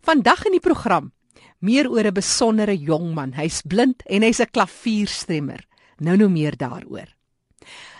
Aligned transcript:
Vandag 0.00 0.44
in 0.46 0.52
die 0.52 0.62
program 0.62 1.12
meer 1.58 1.88
oor 1.90 2.06
'n 2.06 2.14
besondere 2.14 2.76
jong 2.76 3.14
man. 3.14 3.32
Hy's 3.32 3.62
blind 3.62 4.02
en 4.06 4.22
hy's 4.22 4.40
'n 4.40 4.50
klavierstemmer. 4.50 5.66
Nou 5.98 6.16
nou 6.16 6.28
meer 6.28 6.56
daaroor. 6.56 7.14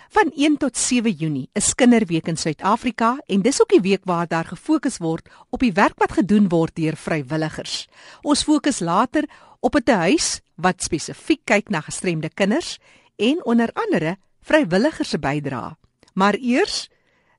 Van 0.08 0.30
1 0.34 0.56
tot 0.56 0.76
7 0.76 1.12
Junie 1.12 1.50
is 1.52 1.74
Kinderweek 1.74 2.28
in 2.28 2.36
Suid-Afrika 2.36 3.18
en 3.26 3.42
dis 3.42 3.60
ook 3.60 3.68
die 3.68 3.80
week 3.80 4.04
waar 4.04 4.26
daar 4.26 4.44
gefokus 4.44 4.98
word 4.98 5.28
op 5.50 5.60
die 5.60 5.72
werk 5.72 5.98
wat 5.98 6.12
gedoen 6.12 6.48
word 6.48 6.76
deur 6.76 6.96
vrywilligers. 6.96 7.88
Ons 8.22 8.42
fokus 8.42 8.80
later 8.80 9.28
op 9.60 9.74
'n 9.74 9.90
huis 9.90 10.40
wat 10.56 10.82
spesifiek 10.82 11.44
kyk 11.44 11.68
na 11.68 11.80
gestremde 11.80 12.30
kinders 12.30 12.78
en 13.16 13.44
onder 13.44 13.70
andere 13.72 14.16
vrywilligers 14.40 15.08
se 15.08 15.18
bydrae. 15.18 15.76
Maar 16.14 16.34
eers 16.34 16.88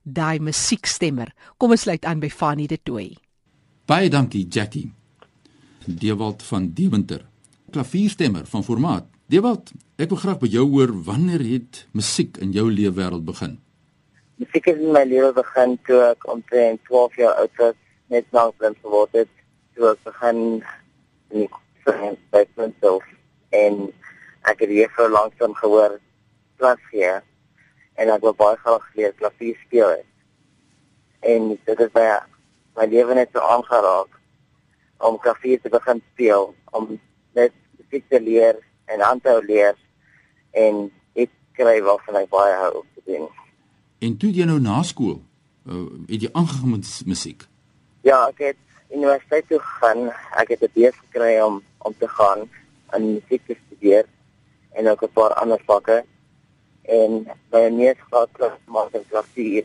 daai 0.02 0.38
musiekstemmer. 0.38 1.34
Kom 1.56 1.70
ons 1.70 1.80
sluit 1.80 2.04
aan 2.04 2.20
by 2.20 2.28
Fanny 2.28 2.66
de 2.66 2.78
Tooi. 2.82 3.16
Baie 3.90 4.06
dankie 4.06 4.46
Jackie. 4.46 4.92
Dewald 5.84 6.42
van 6.42 6.70
Deventer, 6.74 7.24
klavierstemmer 7.74 8.46
van 8.46 8.62
formaat. 8.62 9.08
Dewald, 9.26 9.72
ek 9.98 10.12
wil 10.12 10.20
graag 10.22 10.38
by 10.38 10.50
jou 10.52 10.62
hoor 10.70 10.92
wanneer 11.08 11.42
het 11.42 11.80
musiek 11.98 12.38
in 12.38 12.52
jou 12.54 12.68
lewe 12.70 12.94
wêreld 13.00 13.26
begin? 13.26 13.56
Musiek 14.38 14.70
het 14.70 14.78
in 14.78 14.94
my 14.94 15.02
lewe 15.10 15.32
begin 15.40 15.74
toe 15.90 15.98
ek 16.12 16.28
omtrent 16.30 16.84
12 16.86 17.18
jaar 17.18 17.42
oud 17.42 17.58
was, 17.64 17.76
net 18.14 18.30
na 18.30 18.46
blind 18.62 18.78
geword 18.86 19.18
het. 19.24 19.34
Toe 19.74 19.90
ek 19.90 20.06
begin 20.06 20.40
in 21.34 21.42
die 21.42 21.50
spesiaal 22.30 23.02
en 23.64 23.84
ek 24.54 24.66
het 24.68 24.78
hier 24.78 24.96
vir 25.00 25.14
lanksom 25.18 25.58
gehoor 25.58 25.98
klas 26.62 26.90
gee 26.94 27.16
en 27.98 28.14
ek 28.14 28.22
wou 28.22 28.38
baie 28.38 28.62
graag 28.62 28.90
leer 28.94 29.18
klavier 29.18 29.58
speel. 29.66 29.96
En 31.26 31.56
dit 31.58 31.74
het 31.88 31.90
my 31.98 32.12
my 32.80 32.86
lewe 32.88 33.14
net 33.14 33.28
so 33.32 33.44
aangeraak 33.44 34.16
om 35.04 35.18
klavier 35.20 35.60
te 35.60 35.68
begin 35.72 36.00
speel, 36.12 36.54
om 36.72 36.88
net 37.36 37.52
musiek 37.76 38.06
te 38.08 38.20
leer 38.20 38.56
en 38.88 39.04
aan 39.04 39.20
te 39.20 39.34
leer 39.44 39.76
en 40.56 40.86
ek 41.16 41.32
kry 41.56 41.76
waarvan 41.84 42.20
ek 42.22 42.30
baie 42.32 42.56
hou 42.62 42.82
te 42.96 43.04
doen. 43.08 43.28
En 44.00 44.16
toe 44.20 44.32
jy 44.32 44.48
nou 44.48 44.58
na 44.64 44.80
skool, 44.86 45.18
uh, 45.68 45.86
het 46.08 46.24
jy 46.24 46.32
aangegaan 46.32 46.76
met 46.78 46.92
musiek? 47.08 47.44
Ja, 48.06 48.22
ek 48.32 48.40
het 48.50 48.60
universiteit 48.88 49.48
toe 49.48 49.60
gegaan. 49.60 50.08
Ek 50.40 50.56
het 50.56 50.64
'n 50.64 50.72
BS 50.74 50.96
gekry 51.04 51.36
om 51.40 51.60
om 51.84 51.94
te 51.98 52.08
gaan 52.08 52.48
aan 52.92 53.12
musiek 53.12 53.44
te 53.46 53.56
studeer 53.66 54.04
en 54.72 54.88
ook 54.88 55.04
'n 55.04 55.12
paar 55.12 55.34
ander 55.34 55.60
vakke 55.66 56.04
en 56.82 57.28
by 57.50 57.60
'n 57.68 57.76
meesgraad 57.76 58.28
klas 58.32 58.56
maak 58.66 58.94
ek 58.94 59.08
klavier 59.08 59.64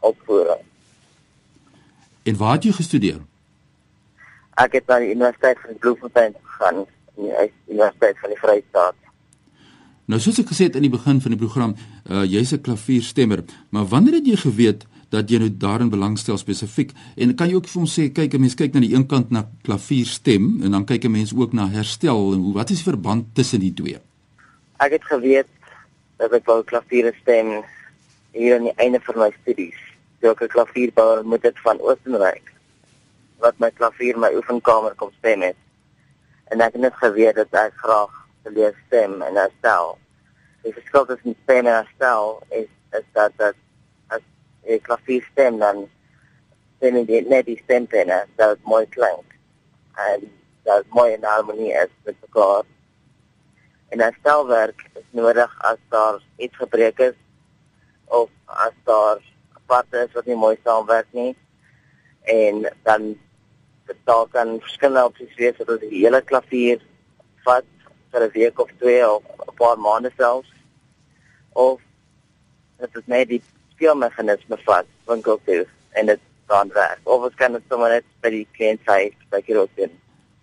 opvoering. 0.00 0.71
En 2.22 2.36
waar 2.36 2.52
het 2.58 2.64
jy 2.64 2.72
gestudeer? 2.72 3.20
Ek 4.60 4.76
het 4.78 4.86
na 4.86 4.98
die 5.02 5.14
Universiteit 5.14 5.58
van 5.64 5.78
Bloemfontein 5.78 6.34
gegaan, 6.42 6.84
die 7.16 7.32
Universiteit 7.68 8.18
van 8.20 8.30
die 8.30 8.38
Vrystaat. 8.38 8.98
Nou 10.10 10.18
soos 10.20 10.38
ek 10.42 10.50
gesê 10.50 10.66
het 10.68 10.76
in 10.76 10.84
die 10.86 10.92
begin 10.92 11.20
van 11.22 11.34
die 11.34 11.40
program, 11.40 11.74
uh, 12.10 12.24
jy's 12.26 12.52
'n 12.52 12.60
klavierstemmer, 12.60 13.44
maar 13.70 13.86
wanneer 13.86 14.14
het 14.20 14.26
jy 14.26 14.36
geweet 14.36 14.86
dat 15.10 15.30
jy 15.30 15.38
nou 15.38 15.50
daarin 15.50 15.90
belangstel 15.90 16.38
spesifiek? 16.38 16.92
En 17.16 17.34
kan 17.34 17.48
jy 17.48 17.54
ook 17.54 17.68
vir 17.68 17.80
ons 17.80 17.98
sê, 17.98 18.12
kyk, 18.12 18.34
'n 18.34 18.40
mens 18.40 18.54
kyk 18.54 18.72
na 18.74 18.80
die 18.80 18.94
een 18.94 19.06
kant 19.06 19.30
na 19.30 19.48
klavierstem 19.62 20.62
en 20.62 20.70
dan 20.70 20.84
kyk 20.84 21.04
'n 21.04 21.10
mens 21.10 21.34
ook 21.34 21.52
na 21.52 21.68
herstel 21.68 22.32
en 22.32 22.38
hoe 22.38 22.54
wat 22.54 22.70
is 22.70 22.82
die 22.82 22.90
verband 22.92 23.34
tussen 23.34 23.60
die 23.60 23.74
twee? 23.74 23.98
Ek 24.78 24.92
het 24.92 25.04
geweet 25.04 25.46
dat 26.18 26.32
ek 26.32 26.46
wou 26.46 26.62
klavier 26.64 27.14
stem 27.20 27.62
hier 28.32 28.56
aan 28.56 28.64
die 28.64 28.76
einde 28.76 29.00
van 29.00 29.18
my 29.18 29.30
studies. 29.42 29.91
Toe 30.22 30.30
ek 30.30 30.42
'n 30.46 30.52
klavierbouer 30.54 31.24
moet 31.26 31.42
dit 31.42 31.56
van 31.66 31.80
Oostenryk 31.82 32.50
wat 33.42 33.56
my 33.58 33.70
klavier 33.74 34.18
my 34.22 34.28
oefenkamer 34.38 34.94
kom 34.94 35.10
stem 35.18 35.42
het. 35.42 35.56
En 36.54 36.60
ek 36.62 36.76
het 36.76 36.82
net 36.84 36.94
geweet 37.00 37.34
dat 37.40 37.56
ek 37.58 37.74
graag 37.82 38.12
wil 38.44 38.52
leer 38.54 38.76
stem 38.86 39.16
en 39.26 39.40
herstel. 39.40 39.98
Die 40.62 40.74
verskil 40.76 41.08
tussen 41.08 41.34
stem 41.42 41.66
en 41.66 41.74
herstel 41.74 42.38
is 42.50 42.68
is 42.98 43.08
dat 43.18 43.34
dat 43.42 43.58
as 44.14 44.22
ek 44.62 44.84
klavier 44.86 45.26
stem 45.32 45.58
dan 45.58 45.82
stem 46.76 47.00
jy 47.02 47.24
net 47.26 47.48
die 47.50 47.58
stempenne 47.64 48.20
dat 48.38 48.62
mooi 48.62 48.86
klink. 48.94 49.34
En 50.06 50.30
dat 50.70 50.86
mooi 50.94 51.10
in 51.16 51.26
harmonie 51.26 51.74
is 51.82 51.90
met 52.04 52.20
mekaar. 52.28 52.62
En 53.90 54.06
herstelwerk 54.06 54.86
is 54.94 55.08
nodig 55.10 55.58
as 55.72 55.82
daar 55.90 56.22
iets 56.36 56.56
gebreek 56.62 56.98
is 57.10 57.18
of 58.06 58.30
as 58.46 58.78
daar 58.86 59.31
parte 59.66 60.04
is 60.06 60.14
wat 60.16 60.26
nie 60.26 60.36
mooi 60.36 60.56
saamwerk 60.64 61.06
nie. 61.10 61.36
En 62.22 62.66
dan 62.82 63.14
daar 64.04 64.26
kan 64.30 64.58
verskillende 64.60 65.04
opsies 65.04 65.34
wees 65.36 65.56
dat 65.58 65.80
die 65.80 66.02
hele 66.02 66.22
klavier 66.22 66.80
vat 67.44 67.66
vir 68.12 68.24
'n 68.26 68.32
week 68.34 68.60
of 68.60 68.70
twee 68.78 69.10
of 69.10 69.22
'n 69.48 69.54
paar 69.54 69.78
maande 69.78 70.12
selfs 70.16 70.52
of 71.52 71.80
dit 72.78 72.96
is 72.96 73.06
net 73.06 73.28
die 73.28 73.42
speelmeganisme 73.74 74.58
vat 74.64 74.86
winkel 75.06 75.40
toe 75.44 75.66
en 75.90 76.06
dit 76.06 76.20
gaan 76.46 76.70
werk. 76.74 77.00
Of 77.04 77.22
ons 77.22 77.34
kan 77.34 77.52
dit 77.52 77.62
sommer 77.68 77.88
net 77.88 78.04
by 78.20 78.30
die 78.30 78.46
kliënt 78.52 78.80
sê 78.88 79.12
by 79.30 79.40
die 79.46 79.54
rotin 79.54 79.90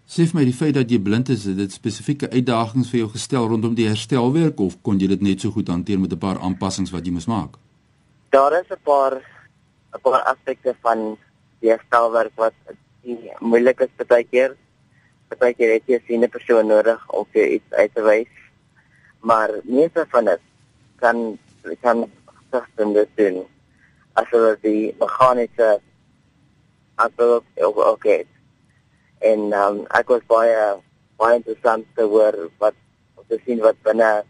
Sê 0.09 0.23
vir 0.25 0.39
my 0.39 0.43
die 0.47 0.57
feit 0.57 0.73
dat 0.73 0.89
jy 0.89 0.97
blind 1.05 1.27
is, 1.29 1.43
het 1.45 1.57
dit 1.59 1.69
spesifieke 1.71 2.31
uitdagings 2.33 2.89
vir 2.89 3.03
jou 3.03 3.09
gestel 3.13 3.43
rondom 3.51 3.75
die 3.77 3.85
herstelwerk 3.85 4.57
of 4.59 4.79
kon 4.81 4.97
jy 4.97 5.05
dit 5.11 5.21
net 5.21 5.43
so 5.43 5.53
goed 5.53 5.67
hanteer 5.69 5.99
met 6.01 6.11
'n 6.11 6.17
paar 6.17 6.39
aanpassings 6.39 6.89
wat 6.89 7.05
jy 7.05 7.11
moes 7.11 7.27
maak? 7.29 7.59
Daar 8.29 8.53
is 8.61 8.69
'n 8.69 8.81
paar 8.83 9.13
'n 9.93 10.01
paar 10.01 10.21
aspekte 10.31 10.75
van 10.81 11.17
die 11.59 11.69
herstelwerk 11.69 12.35
wat 12.35 12.53
moeilik 13.39 13.79
is 13.79 14.07
baie 14.07 14.23
keer. 14.23 14.55
Baie 15.37 15.53
keer 15.53 15.71
het 15.73 15.83
jy 15.85 16.17
'n 16.17 16.29
persoon 16.29 16.67
nodig 16.67 17.09
om 17.09 17.25
vir 17.31 17.47
iets 17.47 17.73
uit 17.73 17.93
te 17.93 18.01
wys. 18.01 18.33
Maar 19.19 19.49
meeste 19.63 20.05
van 20.09 20.25
dit 20.25 20.41
kan 20.95 21.37
kan 21.81 22.11
suggestion 22.51 23.07
doen 23.15 23.45
as 24.13 24.29
dit 24.29 24.61
die 24.61 24.95
meganiese 24.99 25.81
aspek 26.95 27.43
ook 27.55 27.77
okay. 27.77 28.25
En 29.19 29.53
um, 29.53 29.85
ek 29.99 30.07
was 30.07 30.23
baie 30.27 30.77
baie 31.19 31.35
interessant 31.35 31.85
te 31.95 32.03
hoor 32.03 32.35
wat 32.59 32.75
te 33.27 33.39
sien 33.45 33.59
wat 33.59 33.75
binne 33.83 34.23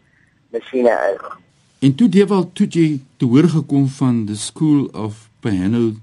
masjiene 0.52 0.96
is. 1.14 1.49
En 1.80 1.96
toe 1.96 2.10
Dewald 2.12 2.50
toe 2.60 2.66
jy 2.68 2.88
te 3.18 3.26
hoor 3.26 3.46
gekom 3.48 3.86
van 3.88 4.26
the 4.28 4.36
School 4.36 4.90
of 4.92 5.30
Piano 5.40 5.94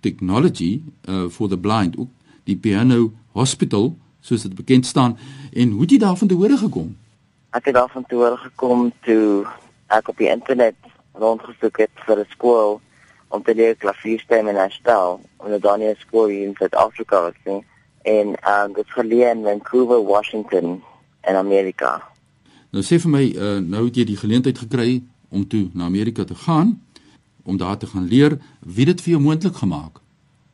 Technology 0.00 0.80
uh, 1.08 1.26
for 1.28 1.48
the 1.48 1.58
Blind, 1.58 1.98
ook 2.00 2.08
die 2.48 2.56
Piano 2.56 3.10
Hospital 3.36 3.90
soos 4.24 4.46
dit 4.48 4.54
bekend 4.56 4.86
staan 4.86 5.18
en 5.52 5.74
hoe 5.76 5.84
het 5.84 5.92
jy 5.92 5.98
daarvan 6.00 6.28
te 6.28 6.38
hore 6.40 6.56
gekom? 6.56 6.94
Ek 7.52 7.68
het 7.68 7.76
daarvan 7.76 8.06
te 8.08 8.16
hore 8.16 8.38
gekom 8.40 8.88
toe 9.04 9.44
ek 9.92 10.08
op 10.08 10.16
die 10.16 10.30
internet 10.32 10.76
rondgesoek 11.12 11.82
het 11.84 12.04
vir 12.06 12.24
'n 12.24 12.32
skool 12.32 12.80
om 13.28 13.42
te 13.42 13.54
leer 13.54 13.76
klavierstem 13.76 14.48
en 14.48 14.56
herstel 14.56 15.20
in 15.44 15.52
'n 15.52 15.60
Daniel 15.60 16.00
skool 16.00 16.32
in 16.32 16.56
Suid-Afrika 16.56 17.20
was 17.28 17.36
nie 17.44 17.60
en 18.02 18.36
um, 18.48 18.72
dit 18.72 18.88
geleë 18.88 19.30
in 19.36 19.44
Vancouver, 19.44 20.00
Washington 20.00 20.82
in 21.28 21.36
Amerika. 21.36 22.09
Nou 22.70 22.82
sê 22.86 23.00
vir 23.02 23.10
my, 23.10 23.24
uh, 23.34 23.58
nou 23.58 23.88
het 23.88 23.96
jy 23.98 24.04
die 24.04 24.20
geleentheid 24.20 24.58
gekry 24.58 25.00
om 25.30 25.42
toe 25.48 25.68
na 25.74 25.88
Amerika 25.90 26.24
te 26.24 26.34
gaan 26.34 26.76
om 27.42 27.56
daar 27.56 27.76
te 27.76 27.86
gaan 27.86 28.06
leer. 28.06 28.36
Wie 28.60 28.86
het 28.86 28.96
dit 28.96 29.04
vir 29.04 29.16
jou 29.16 29.22
moontlik 29.22 29.56
gemaak? 29.58 29.98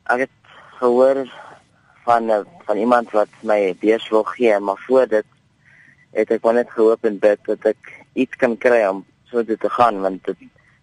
Ek 0.09 0.25
het 0.25 0.53
gehoor 0.79 1.25
van 2.07 2.29
eh, 2.29 2.43
van 2.65 2.77
iemand 2.77 3.11
wat 3.11 3.29
my 3.41 3.75
beurs 3.79 4.09
wil 4.09 4.23
gee, 4.23 4.59
maar 4.59 4.79
voor 4.87 5.07
dit 5.07 5.25
het 6.11 6.31
ek 6.31 6.43
net 6.51 6.71
gehoop 6.71 7.05
en 7.05 7.19
bid 7.19 7.39
dat 7.45 7.65
ek 7.65 7.93
iets 8.13 8.35
kan 8.35 8.57
kry 8.57 8.81
om 8.87 9.05
so 9.29 9.43
toe 9.43 9.57
te 9.57 9.69
gaan 9.69 10.01
want 10.01 10.23
dit 10.25 10.37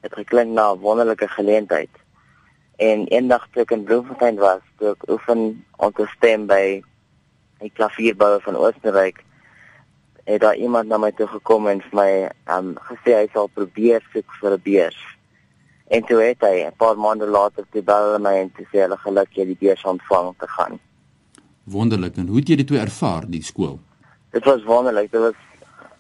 het 0.05 0.15
geklink 0.15 0.53
na 0.53 0.72
'n 0.72 0.81
wonderlike 0.81 1.28
geleentheid. 1.28 1.91
En 2.77 3.06
eendag 3.09 3.49
toe 3.51 3.62
ek 3.62 3.71
in 3.71 3.84
Bloemfontein 3.84 4.37
was, 4.37 4.61
toe 4.78 4.91
ek 4.95 5.09
oefen 5.09 5.65
om 5.77 5.93
te 5.93 6.06
stem 6.16 6.47
by 6.47 6.83
'n 7.60 7.72
klavierbouer 7.72 8.41
van 8.41 8.57
Oostenryk, 8.57 9.25
het 10.24 10.41
daar 10.41 10.56
iemand 10.56 10.88
na 10.88 10.98
my 10.98 11.12
toe 11.12 11.26
gekom 11.26 11.68
en 11.68 11.80
vir 11.80 11.98
my 11.98 12.10
um, 12.56 12.74
gesê 12.88 13.16
hy 13.18 13.26
sal 13.32 13.50
probeer 13.53 14.04
soek 14.12 14.38
vir 14.41 14.56
'n 14.56 14.62
beurs. 14.65 15.00
En 15.88 16.04
toe 16.04 16.21
het 16.22 16.41
hy 16.41 16.65
'n 16.66 16.76
paar 16.76 16.97
maande 16.98 17.26
later 17.26 17.65
te 17.71 17.82
bel 17.82 18.18
my 18.18 18.34
en 18.42 18.53
te 18.53 18.65
sê 18.72 18.84
hulle 18.84 18.97
geluk 18.97 19.28
jy 19.32 19.44
die 19.44 19.60
beurs 19.60 19.84
ontvang 19.84 20.34
te 20.38 20.48
gaan. 20.48 20.80
Wonderlik. 21.65 22.16
En 22.16 22.26
hoe 22.26 22.38
het 22.38 22.48
jy 22.48 22.56
dit 22.56 22.66
toe 22.66 22.78
ervaar 22.78 23.24
die 23.30 23.42
skool? 23.42 23.80
Dit 24.30 24.44
was 24.44 24.65
wonderlik. 24.65 25.10
Dit 25.10 25.21
was 25.21 25.38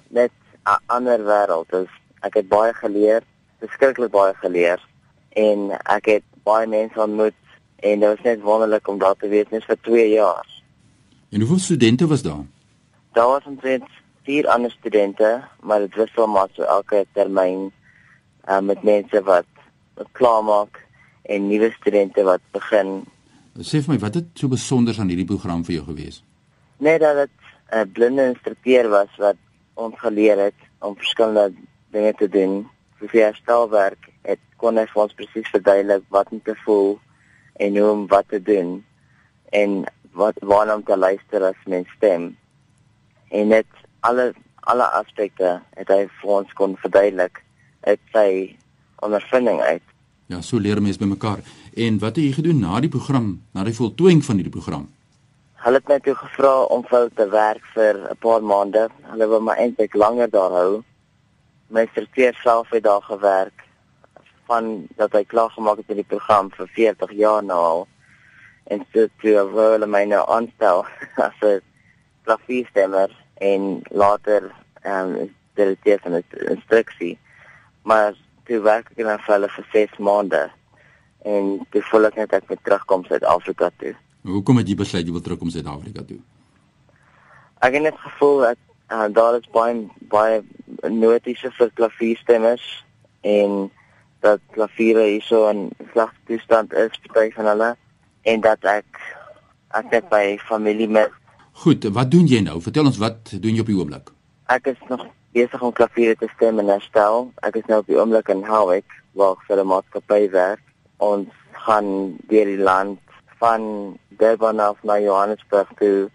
net 0.08 0.30
'n 0.64 0.80
ander 0.86 1.18
wêreld. 1.24 1.70
Dus 1.70 1.90
ek 2.20 2.34
het 2.34 2.48
baie 2.48 2.72
geleer, 2.72 3.22
beskiklik 3.58 4.10
baie 4.10 4.34
geleer 4.34 4.80
en 5.28 5.70
ek 5.70 6.04
het 6.04 6.22
baie 6.42 6.66
mense 6.66 7.00
ontmoet 7.00 7.34
en 7.76 8.00
dit 8.00 8.08
was 8.08 8.24
net 8.24 8.40
wonderlik 8.40 8.88
om 8.88 8.98
daar 8.98 9.16
te 9.16 9.28
wees 9.28 9.48
net 9.50 9.64
vir 9.64 9.78
2 9.80 10.08
jaar. 10.08 10.46
En 11.30 11.38
hoeveel 11.40 11.58
studente 11.58 12.06
was 12.06 12.22
daar? 12.22 12.44
Daar 13.12 13.26
was 13.26 13.44
omtrent 13.44 13.84
4 14.24 14.48
ander 14.48 14.70
studente, 14.70 15.44
maar 15.60 15.84
dit 15.84 15.94
wissel 15.94 16.26
maar 16.26 16.48
so 16.52 16.62
elke 16.62 17.04
termyn 17.12 17.72
uh, 18.48 18.60
met 18.60 18.82
mense 18.82 19.22
wat 19.22 19.48
wat 19.94 20.08
klaarmaak 20.12 20.80
en 21.22 21.48
nuwe 21.48 21.70
studente 21.76 22.24
wat 22.26 22.42
begin 22.52 23.04
Sê 23.62 23.78
vir 23.78 23.92
my, 23.92 23.98
wat 24.02 24.16
het 24.18 24.32
so 24.34 24.50
besonder 24.50 24.96
aan 24.98 25.12
hierdie 25.12 25.28
program 25.28 25.60
vir 25.62 25.76
jou 25.76 25.84
gewees? 25.92 26.16
Net 26.82 26.98
dat 27.00 27.14
dit 27.14 27.36
'n 27.70 27.92
blinde 27.92 28.24
instrukteur 28.32 28.88
was 28.90 29.12
wat 29.18 29.36
ons 29.74 29.94
geleer 29.98 30.38
het 30.38 30.60
om 30.80 30.96
verskillende 30.96 31.54
dinge 31.90 32.12
te 32.14 32.28
doen. 32.28 32.66
Soos 32.98 33.10
die 33.10 33.22
herstelwerk, 33.22 34.10
het 34.22 34.40
kon 34.56 34.76
hy 34.76 34.86
vir 34.86 35.02
ons 35.02 35.14
presies 35.14 35.50
verduidelik 35.54 36.02
wat 36.08 36.30
om 36.30 36.42
te 36.42 36.54
voel 36.64 36.98
en 37.56 37.76
hoe 37.76 37.90
om 37.90 38.06
wat 38.06 38.28
te 38.28 38.42
doen 38.42 38.84
en 39.50 39.84
wat 40.12 40.38
waarna 40.40 40.74
om 40.74 40.84
te 40.84 40.96
luister 40.96 41.42
as 41.42 41.66
mens 41.66 41.88
stem. 41.96 42.36
En 43.30 43.48
dit 43.48 43.66
alle 44.04 44.32
alle 44.64 44.86
aspekte 44.96 45.58
het 45.76 45.90
hy 45.92 46.04
vir 46.20 46.30
ons 46.38 46.52
kon 46.58 46.76
verduidelik 46.80 47.42
uit 47.84 48.00
sy 48.14 48.28
ondervinding 49.04 49.60
uit. 49.60 49.82
Ja, 50.32 50.40
so 50.40 50.56
leer 50.56 50.80
mense 50.80 51.00
by 51.00 51.08
mekaar. 51.10 51.42
En 51.76 51.98
wat 52.00 52.16
het 52.16 52.24
jy 52.24 52.36
gedoen 52.38 52.62
na 52.64 52.80
die 52.80 52.88
program, 52.88 53.34
na 53.52 53.64
die 53.66 53.76
voltooiing 53.76 54.22
van 54.24 54.40
hierdie 54.40 54.54
program? 54.54 54.86
Hulle 55.64 55.80
het 55.80 55.88
my 55.88 55.98
toe 56.04 56.14
gevra 56.16 56.54
om 56.72 56.84
vir 56.88 57.10
te 57.16 57.26
werk 57.32 57.64
vir 57.74 58.00
'n 58.10 58.16
paar 58.24 58.42
maande. 58.42 58.88
Hulle 59.10 59.26
wou 59.28 59.40
my 59.40 59.54
eintlik 59.56 59.94
langer 59.94 60.30
daar 60.30 60.50
hou. 60.50 60.82
My 61.68 61.84
instrukteur 61.84 62.34
self 62.42 62.70
het 62.70 62.84
daar 62.84 63.02
gewerk 63.02 63.64
van 64.46 64.86
dat 64.96 65.12
hy 65.12 65.24
klaar 65.24 65.50
gemaak 65.50 65.76
het 65.76 65.88
met 65.88 65.96
die 65.96 66.12
program 66.12 66.50
vir 66.50 66.68
40 66.68 67.12
jaar 67.12 67.44
nou 67.44 67.60
al. 67.64 67.88
En 68.64 68.86
so 68.92 69.06
toe 69.20 69.44
wou 69.52 69.72
hulle 69.72 69.86
my 69.86 70.04
nou 70.04 70.24
aanstel 70.28 70.84
as 71.26 71.36
'n 71.42 71.60
klavierstemmer 72.24 73.23
en 73.34 73.82
later 73.90 74.52
ehm 74.82 75.16
um, 75.16 75.32
direkteur 75.54 75.98
van 76.02 76.12
die 76.12 76.48
instruksie. 76.50 77.18
Maar 77.82 78.14
toe 78.44 78.60
werk 78.60 78.90
ek 78.94 79.04
dan 79.06 79.20
vir 79.22 79.34
hulle 79.34 79.50
vir 79.56 79.66
6 79.72 79.98
maande 79.98 80.42
en 81.24 81.60
toe 81.70 81.82
voel 81.90 82.10
ek 82.10 82.18
net 82.20 82.32
ek 82.36 82.48
moet 82.48 82.60
terugkom 82.66 83.04
Suid-Afrika 83.08 83.70
toe. 83.80 83.94
Hoekom 84.28 84.60
het 84.60 84.68
jy 84.68 84.76
besluit 84.76 85.06
jy 85.06 85.14
wil 85.14 85.24
terugkom 85.24 85.52
Suid-Afrika 85.52 86.04
toe? 86.08 86.18
Ek 87.64 87.76
het 87.76 87.86
net 87.86 88.00
gevoel 88.02 88.42
dat 88.44 88.60
uh, 88.92 89.08
daar 89.12 89.38
is 89.38 89.48
baie 89.54 89.86
baie 90.12 90.42
notiese 90.90 91.50
vir 91.56 91.72
klavierstemmers 91.78 92.66
en 93.24 93.70
dat 94.24 94.40
klaviere 94.52 95.06
hier 95.08 95.24
so 95.24 95.48
in 95.48 95.70
slegte 95.92 96.20
toestand 96.28 96.72
is 96.72 96.96
by 97.14 97.30
van 97.36 97.48
hulle 97.52 97.70
en 98.32 98.44
dat 98.44 98.64
ek 98.68 99.00
ek 99.80 99.90
net 99.92 100.08
by 100.12 100.24
familie 100.48 100.88
met 100.88 101.12
Goed, 101.62 101.84
wat 101.94 102.10
doen 102.10 102.26
jy 102.26 102.40
nou? 102.42 102.58
Vertel 102.62 102.88
ons 102.90 102.98
wat 102.98 103.30
doen 103.38 103.54
jy 103.54 103.62
op 103.62 103.68
die 103.70 103.76
oomblik? 103.78 104.10
Ek 104.50 104.66
is 104.72 104.80
nog 104.90 105.04
besig 105.36 105.62
om 105.62 105.72
klaviere 105.72 106.16
te 106.18 106.26
stem 106.34 106.58
en 106.58 106.72
herstel. 106.72 107.28
Ek 107.46 107.60
is 107.60 107.68
nou 107.70 107.78
op 107.84 107.90
die 107.90 107.98
oomblik 107.98 108.28
in 108.34 108.42
Howick 108.42 108.90
waar 109.14 109.36
ek 109.36 109.44
vir 109.46 109.62
'n 109.62 109.70
maatskappy 109.70 110.30
werk. 110.34 110.62
Ons 110.98 111.30
gaan 111.52 112.18
deur 112.28 112.50
die 112.50 112.58
land 112.58 112.98
van 113.38 113.94
Durban 114.18 114.60
af 114.60 114.82
na 114.82 114.98
Johannesburg 114.98 115.70
toe 115.78 116.10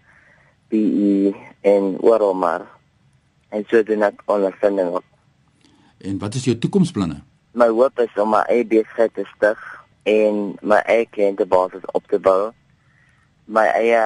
BE 0.68 1.32
en 1.60 1.96
Waromar. 2.00 2.66
En 3.48 3.64
so 3.68 3.82
doen 3.82 4.02
ek 4.02 4.22
ondervinding 4.26 4.90
op. 5.00 5.04
En 5.98 6.18
wat 6.18 6.34
is 6.34 6.44
jou 6.44 6.58
toekomsplanne? 6.58 7.22
My 7.52 7.68
hoop 7.68 7.98
is 7.98 8.12
om 8.20 8.30
my 8.30 8.44
eie 8.48 8.66
besigheid 8.66 9.14
te 9.14 9.24
stig 9.36 9.58
en 10.02 10.54
my 10.62 10.78
eie 10.86 11.06
kliëntebasis 11.10 11.84
op 11.92 12.06
te 12.06 12.18
bou. 12.18 12.52
My 13.44 13.66
eie 13.74 14.04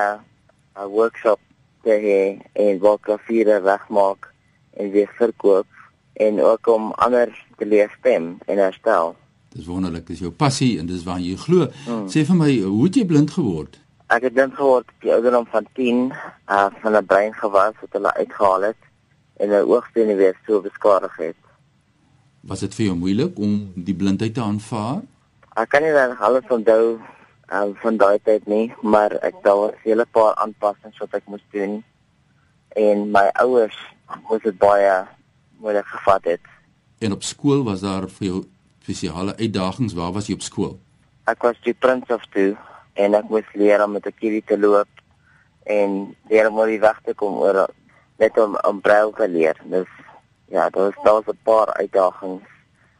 'n 0.77 0.89
workshop 0.89 1.41
te 1.83 1.95
hê 2.07 2.21
en 2.53 2.79
waar 2.79 2.99
klaviere 2.99 3.59
regmaak 3.61 4.33
en 4.77 4.91
weer 4.91 5.11
verkoop 5.19 5.67
en 6.13 6.41
ook 6.43 6.67
om 6.67 6.93
ander 6.93 7.29
te 7.57 7.67
leer 7.67 7.91
stem 7.99 8.39
en 8.47 8.59
herstel. 8.59 9.17
Dis 9.55 9.67
wonderlik, 9.67 10.07
dis 10.07 10.19
jou 10.19 10.31
passie 10.31 10.79
en 10.79 10.87
dis 10.87 11.05
waar 11.07 11.21
jy 11.23 11.37
glo. 11.39 11.69
Hmm. 11.87 12.07
Sê 12.11 12.25
vir 12.27 12.39
my, 12.39 12.51
hoe 12.63 12.85
het 12.85 12.99
jy 12.99 13.07
blind 13.07 13.31
geword? 13.31 13.79
Ek 14.15 14.27
het 14.27 14.35
blind 14.35 14.55
geword 14.59 14.91
op 14.91 15.07
die 15.07 15.13
ouderdom 15.15 15.47
van 15.53 15.67
10, 15.79 16.13
uh 16.51 16.67
van 16.83 16.97
'n 16.97 17.07
breingewas 17.07 17.75
wat 17.81 17.93
hulle 17.93 18.15
uitgehaal 18.15 18.63
het 18.71 18.81
en 19.37 19.49
'n 19.49 19.67
oogstene 19.71 20.15
weer 20.15 20.37
so 20.47 20.61
beskadig 20.61 21.17
het. 21.17 21.37
Was 22.41 22.61
dit 22.61 22.75
vir 22.75 22.87
jou 22.87 22.97
moeilik 22.97 23.39
om 23.39 23.73
die 23.75 23.95
blindheid 23.95 24.35
te 24.35 24.41
aanvaar? 24.41 25.03
Ek 25.55 25.69
kan 25.69 25.83
nie 25.83 25.93
reg 25.93 26.21
alles 26.21 26.49
onthou 26.49 26.99
um, 27.53 27.75
van 27.83 27.97
daai 27.97 28.19
tyd 28.23 28.47
nie, 28.47 28.75
maar 28.83 29.13
ek 29.23 29.43
daar 29.43 29.57
was 29.57 29.73
'n 29.73 29.89
hele 29.89 30.07
paar 30.07 30.35
aanpassings 30.35 30.99
wat 30.99 31.15
ek 31.15 31.27
moes 31.27 31.45
doen 31.51 31.85
en 32.69 33.11
my 33.11 33.31
ouers 33.33 33.77
moes 34.29 34.43
dit 34.43 34.59
baie 34.59 35.07
moeilik 35.59 35.87
gevat 35.87 36.25
het. 36.25 36.41
En 36.99 37.13
op 37.13 37.23
skool 37.23 37.65
was 37.65 37.81
daar 37.81 38.09
vir 38.09 38.27
jou 38.27 38.45
spesiale 38.83 39.37
uitdagings. 39.37 39.95
Waar 39.95 40.13
was 40.13 40.27
jy 40.27 40.35
op 40.35 40.43
skool? 40.43 40.79
Ek 41.25 41.43
was 41.43 41.57
die 41.65 41.75
prins 41.75 42.09
of 42.09 42.25
toe 42.35 42.57
en 42.95 43.15
ek 43.15 43.29
moes 43.29 43.49
leer 43.53 43.85
om 43.85 43.93
met 43.93 44.07
'n 44.07 44.19
kierie 44.19 44.45
te 44.45 44.59
loop 44.59 44.89
en 45.63 46.17
leer 46.29 46.49
om 46.49 46.59
oor 46.59 46.67
die 46.67 46.81
weg 46.81 47.01
te 47.05 47.15
kom 47.15 47.35
oor 47.35 47.69
net 48.19 48.39
om 48.39 48.59
om 48.69 48.81
brail 48.81 49.13
te 49.13 49.29
leer. 49.29 49.57
Dus 49.65 49.89
ja, 50.47 50.69
daar 50.71 50.85
was 50.85 51.05
daar 51.05 51.15
was 51.15 51.35
'n 51.35 51.39
paar 51.43 51.73
uitdagings 51.73 52.43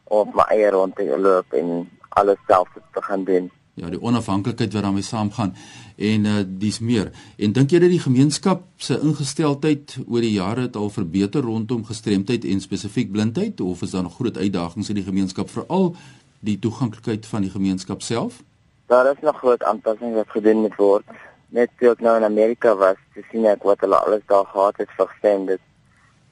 om 0.03 0.27
op 0.27 0.33
my 0.33 0.43
eie 0.49 0.69
rond 0.69 0.95
te 0.95 1.19
loop 1.19 1.53
en 1.53 1.89
alles 2.09 2.37
self 2.47 2.69
te 2.93 3.01
gaan 3.01 3.23
doen. 3.23 3.51
Ja, 3.75 3.89
die 3.91 3.99
onafhanklikheid 3.99 4.71
wat 4.73 4.83
daarmee 4.83 5.03
saamgaan 5.03 5.51
en 5.99 6.25
uh 6.25 6.43
dis 6.47 6.79
meer. 6.79 7.09
En 7.35 7.51
dink 7.51 7.73
jy 7.75 7.79
dat 7.83 7.91
die 7.91 7.99
gemeenskap 7.99 8.63
se 8.79 8.95
ingesteldheid 9.03 9.97
oor 10.07 10.23
die 10.23 10.31
jare 10.37 10.67
het 10.69 10.77
al 10.79 10.89
verbeter 10.89 11.43
rondom 11.43 11.83
gestremdheid 11.85 12.47
en 12.47 12.63
spesifiek 12.63 13.11
blindheid 13.11 13.61
of 13.61 13.81
is 13.83 13.91
daar 13.91 14.05
nog 14.07 14.15
groot 14.15 14.37
uitdagings 14.37 14.89
in 14.89 14.99
die 15.01 15.07
gemeenskap 15.07 15.51
veral 15.51 15.91
die 16.39 16.55
toeganklikheid 16.59 17.27
van 17.27 17.43
die 17.43 17.51
gemeenskap 17.51 18.01
self? 18.01 18.39
Daar 18.87 19.11
is 19.11 19.21
nog 19.21 19.37
groot 19.43 19.63
aanpassings 19.63 20.15
wat 20.15 20.29
gedoen 20.29 20.63
moet 20.63 20.75
word. 20.79 21.19
Net 21.49 21.71
toe 21.79 21.91
ek 21.91 22.03
nou 22.05 22.15
in 22.19 22.27
Amerika 22.27 22.75
was, 22.79 22.99
te 23.13 23.23
sien 23.31 23.47
ek 23.49 23.63
wat 23.67 23.83
hulle 23.83 23.97
alles 23.97 24.23
daar 24.31 24.45
gehad 24.53 24.79
het 24.83 24.91
vir 24.97 25.09
gestremdes. 25.11 25.63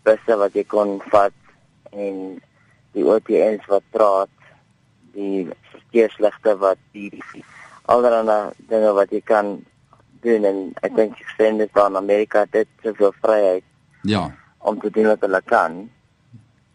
Beste 0.08 0.38
wat 0.40 0.56
jy 0.56 0.64
kon 0.64 1.00
vat 1.12 1.36
en 1.92 2.40
die 2.94 3.06
OTN's 3.06 3.66
wat 3.72 3.86
praat, 3.96 4.32
die 5.14 5.50
verkeersligte 5.94 6.58
wat 6.58 6.82
die 6.92 7.22
allerlei 7.86 8.52
dinge 8.68 8.94
wat 8.98 9.12
jy 9.14 9.22
kan 9.22 9.60
doen 10.26 10.46
en 10.46 10.74
ek 10.82 10.96
dink 10.96 11.18
gestremdes 11.22 11.70
daar 11.74 11.92
in 11.92 12.00
Amerika 12.02 12.46
dit 12.52 12.68
soveel 12.82 13.14
vryheid. 13.22 13.64
Ja. 14.04 14.32
om 14.64 14.80
te 14.80 14.90
doen 14.90 15.12
wat 15.12 15.22
hulle 15.22 15.42
kan. 15.46 15.90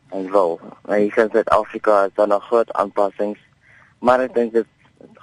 En 0.09 0.31
wel, 0.33 0.61
maar 0.87 0.97
hier 0.97 1.19
in 1.19 1.29
Suid-Afrika 1.33 2.05
is 2.05 2.15
daar 2.15 2.29
nog 2.29 2.45
groot 2.45 2.73
aanpassings, 2.73 3.39
maar 3.99 4.21
ek 4.25 4.35
dink 4.35 4.53
dit 4.53 4.67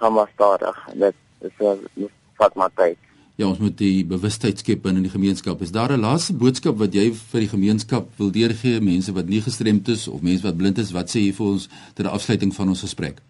gaan 0.01 0.13
maar 0.13 0.29
stadig. 0.33 0.77
Dit 0.93 1.17
is 1.45 1.53
so 1.57 1.77
vat 2.37 2.55
maar 2.55 2.73
tyd. 2.73 2.97
Ja, 3.35 3.47
ons 3.49 3.59
moet 3.59 3.77
die 3.77 4.05
bewustheid 4.07 4.61
skep 4.61 4.85
in 4.87 5.01
die 5.03 5.11
gemeenskap. 5.11 5.61
Is 5.61 5.71
daar 5.71 5.91
'n 5.91 5.99
laaste 5.99 6.33
boodskap 6.33 6.77
wat 6.77 6.93
jy 6.93 7.11
vir 7.13 7.39
die 7.39 7.49
gemeenskap 7.49 8.07
wil 8.17 8.31
deurgee, 8.31 8.81
mense 8.81 9.11
wat 9.13 9.27
nie 9.27 9.41
gestremd 9.41 9.87
is 9.87 10.07
of 10.07 10.21
mense 10.21 10.43
wat 10.43 10.57
blind 10.57 10.77
is, 10.77 10.91
wat 10.91 11.09
sê 11.09 11.19
jy 11.19 11.33
vir 11.33 11.45
ons 11.45 11.69
ter 11.93 12.07
afsluiting 12.07 12.53
van 12.53 12.67
ons 12.67 12.81
gesprek? 12.81 13.21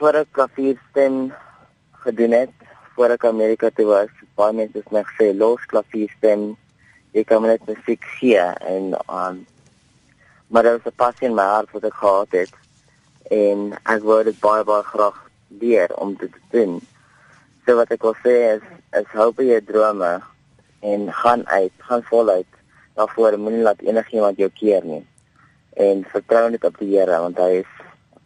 Voor 0.00 0.16
ek 0.16 0.30
klavierstem 0.32 1.16
gedoen 2.00 2.32
het, 2.32 2.52
voor 2.96 3.12
ek 3.12 3.24
Amerika 3.28 3.68
toe 3.76 3.84
was, 3.84 4.12
baie 4.32 4.54
mense 4.56 4.78
het 4.80 4.94
my 4.96 5.02
gesê 5.04 5.26
los 5.36 5.66
klavierstem, 5.68 6.54
jy 7.12 7.24
kan 7.28 7.44
net 7.44 7.66
musiek 7.68 8.06
gee 8.16 8.46
en 8.70 8.94
um 9.02 9.42
maar 10.48 10.64
daar 10.64 10.78
was 10.78 10.88
'n 10.88 10.96
passie 10.96 11.28
in 11.28 11.34
my 11.36 11.44
hart 11.44 11.68
wat 11.76 11.84
ek 11.84 11.98
gehad 12.00 12.32
het 12.32 12.54
en 13.42 13.76
ek 13.84 14.00
wou 14.02 14.24
dit 14.24 14.40
baie 14.40 14.64
baie 14.64 14.82
graag 14.82 15.18
leer 15.60 15.92
om 15.96 16.14
dit 16.14 16.32
te 16.32 16.40
doen. 16.50 16.80
So 17.66 17.76
wat 17.76 17.92
ek 17.92 18.02
wil 18.02 18.16
sê 18.24 18.56
is 18.56 18.64
is 19.00 19.12
hou 19.12 19.28
by 19.32 19.44
jou 19.44 19.60
drome 19.60 20.22
en 20.80 21.12
gaan 21.12 21.46
uit, 21.48 21.72
gaan 21.78 22.02
voluit. 22.02 22.52
Daarvoor 22.94 23.38
moenie 23.38 23.62
laat 23.68 23.84
enigiemand 23.84 24.36
jou 24.36 24.48
keer 24.48 24.84
nie. 24.84 25.04
En 25.76 26.04
vertrou 26.04 26.50
net 26.50 26.64
op 26.64 26.78
die 26.78 26.96
Here 26.96 27.20
want 27.20 27.36
hy 27.36 27.60
is 27.60 27.72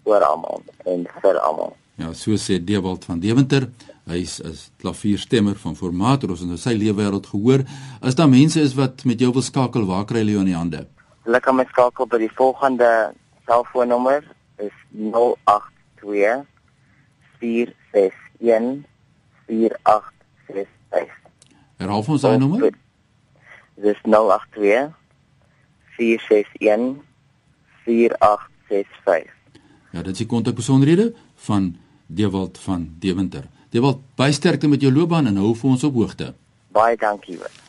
oor 0.05 0.23
almal 0.25 0.63
en 0.85 1.07
vir 1.23 1.41
almal. 1.41 1.75
Ja, 1.97 2.13
so 2.13 2.35
sê 2.41 2.59
Dewald 2.59 3.05
van 3.07 3.21
Deventer. 3.23 3.69
Hy 4.11 4.21
is 4.21 4.41
'n 4.41 4.53
klavierstemmer 4.81 5.57
van 5.57 5.77
formaat. 5.77 6.25
Ons 6.25 6.41
het 6.41 6.49
nou 6.49 6.59
sy 6.59 6.75
lewenswêreld 6.75 7.27
gehoor. 7.27 7.65
As 8.01 8.15
daar 8.15 8.29
mense 8.29 8.61
is 8.61 8.75
wat 8.75 9.05
met 9.05 9.21
jou 9.21 9.33
wil 9.33 9.43
skakel, 9.43 9.87
waar 9.87 10.05
kry 10.05 10.19
hulle 10.19 10.31
jou 10.31 10.41
in 10.41 10.53
die 10.53 10.57
hande? 10.57 10.87
Hulle 11.25 11.41
kan 11.41 11.57
my 11.57 11.65
skakel 11.65 12.07
by 12.07 12.19
die 12.19 12.33
volgende 12.35 13.15
selfoonnommer 13.47 14.25
is 14.57 14.73
082 14.93 16.45
461 17.39 18.85
4865. 19.47 21.11
Herhaal 21.77 22.03
vir 22.03 22.13
ons 22.13 22.23
daai 22.23 22.39
nommer. 22.39 22.75
Dis 23.77 24.01
082 24.03 24.93
461 25.97 27.03
4865. 27.85 29.34
Ja, 29.95 30.03
dit 30.03 30.17
is 30.17 30.25
die 30.25 30.27
kontakbesonderhede 30.27 31.13
van 31.47 31.77
Dewald 32.07 32.59
van 32.59 32.89
Deventer. 32.99 33.45
Dewald, 33.71 34.01
baie 34.19 34.33
sterkte 34.35 34.67
met 34.69 34.83
jou 34.83 34.91
loopbaan 34.93 35.31
en 35.31 35.37
hou 35.39 35.53
vir 35.55 35.69
ons 35.71 35.85
op 35.87 35.95
hoogte. 35.95 36.33
Baie 36.75 36.97
dankie. 36.99 37.37
Wat. 37.39 37.61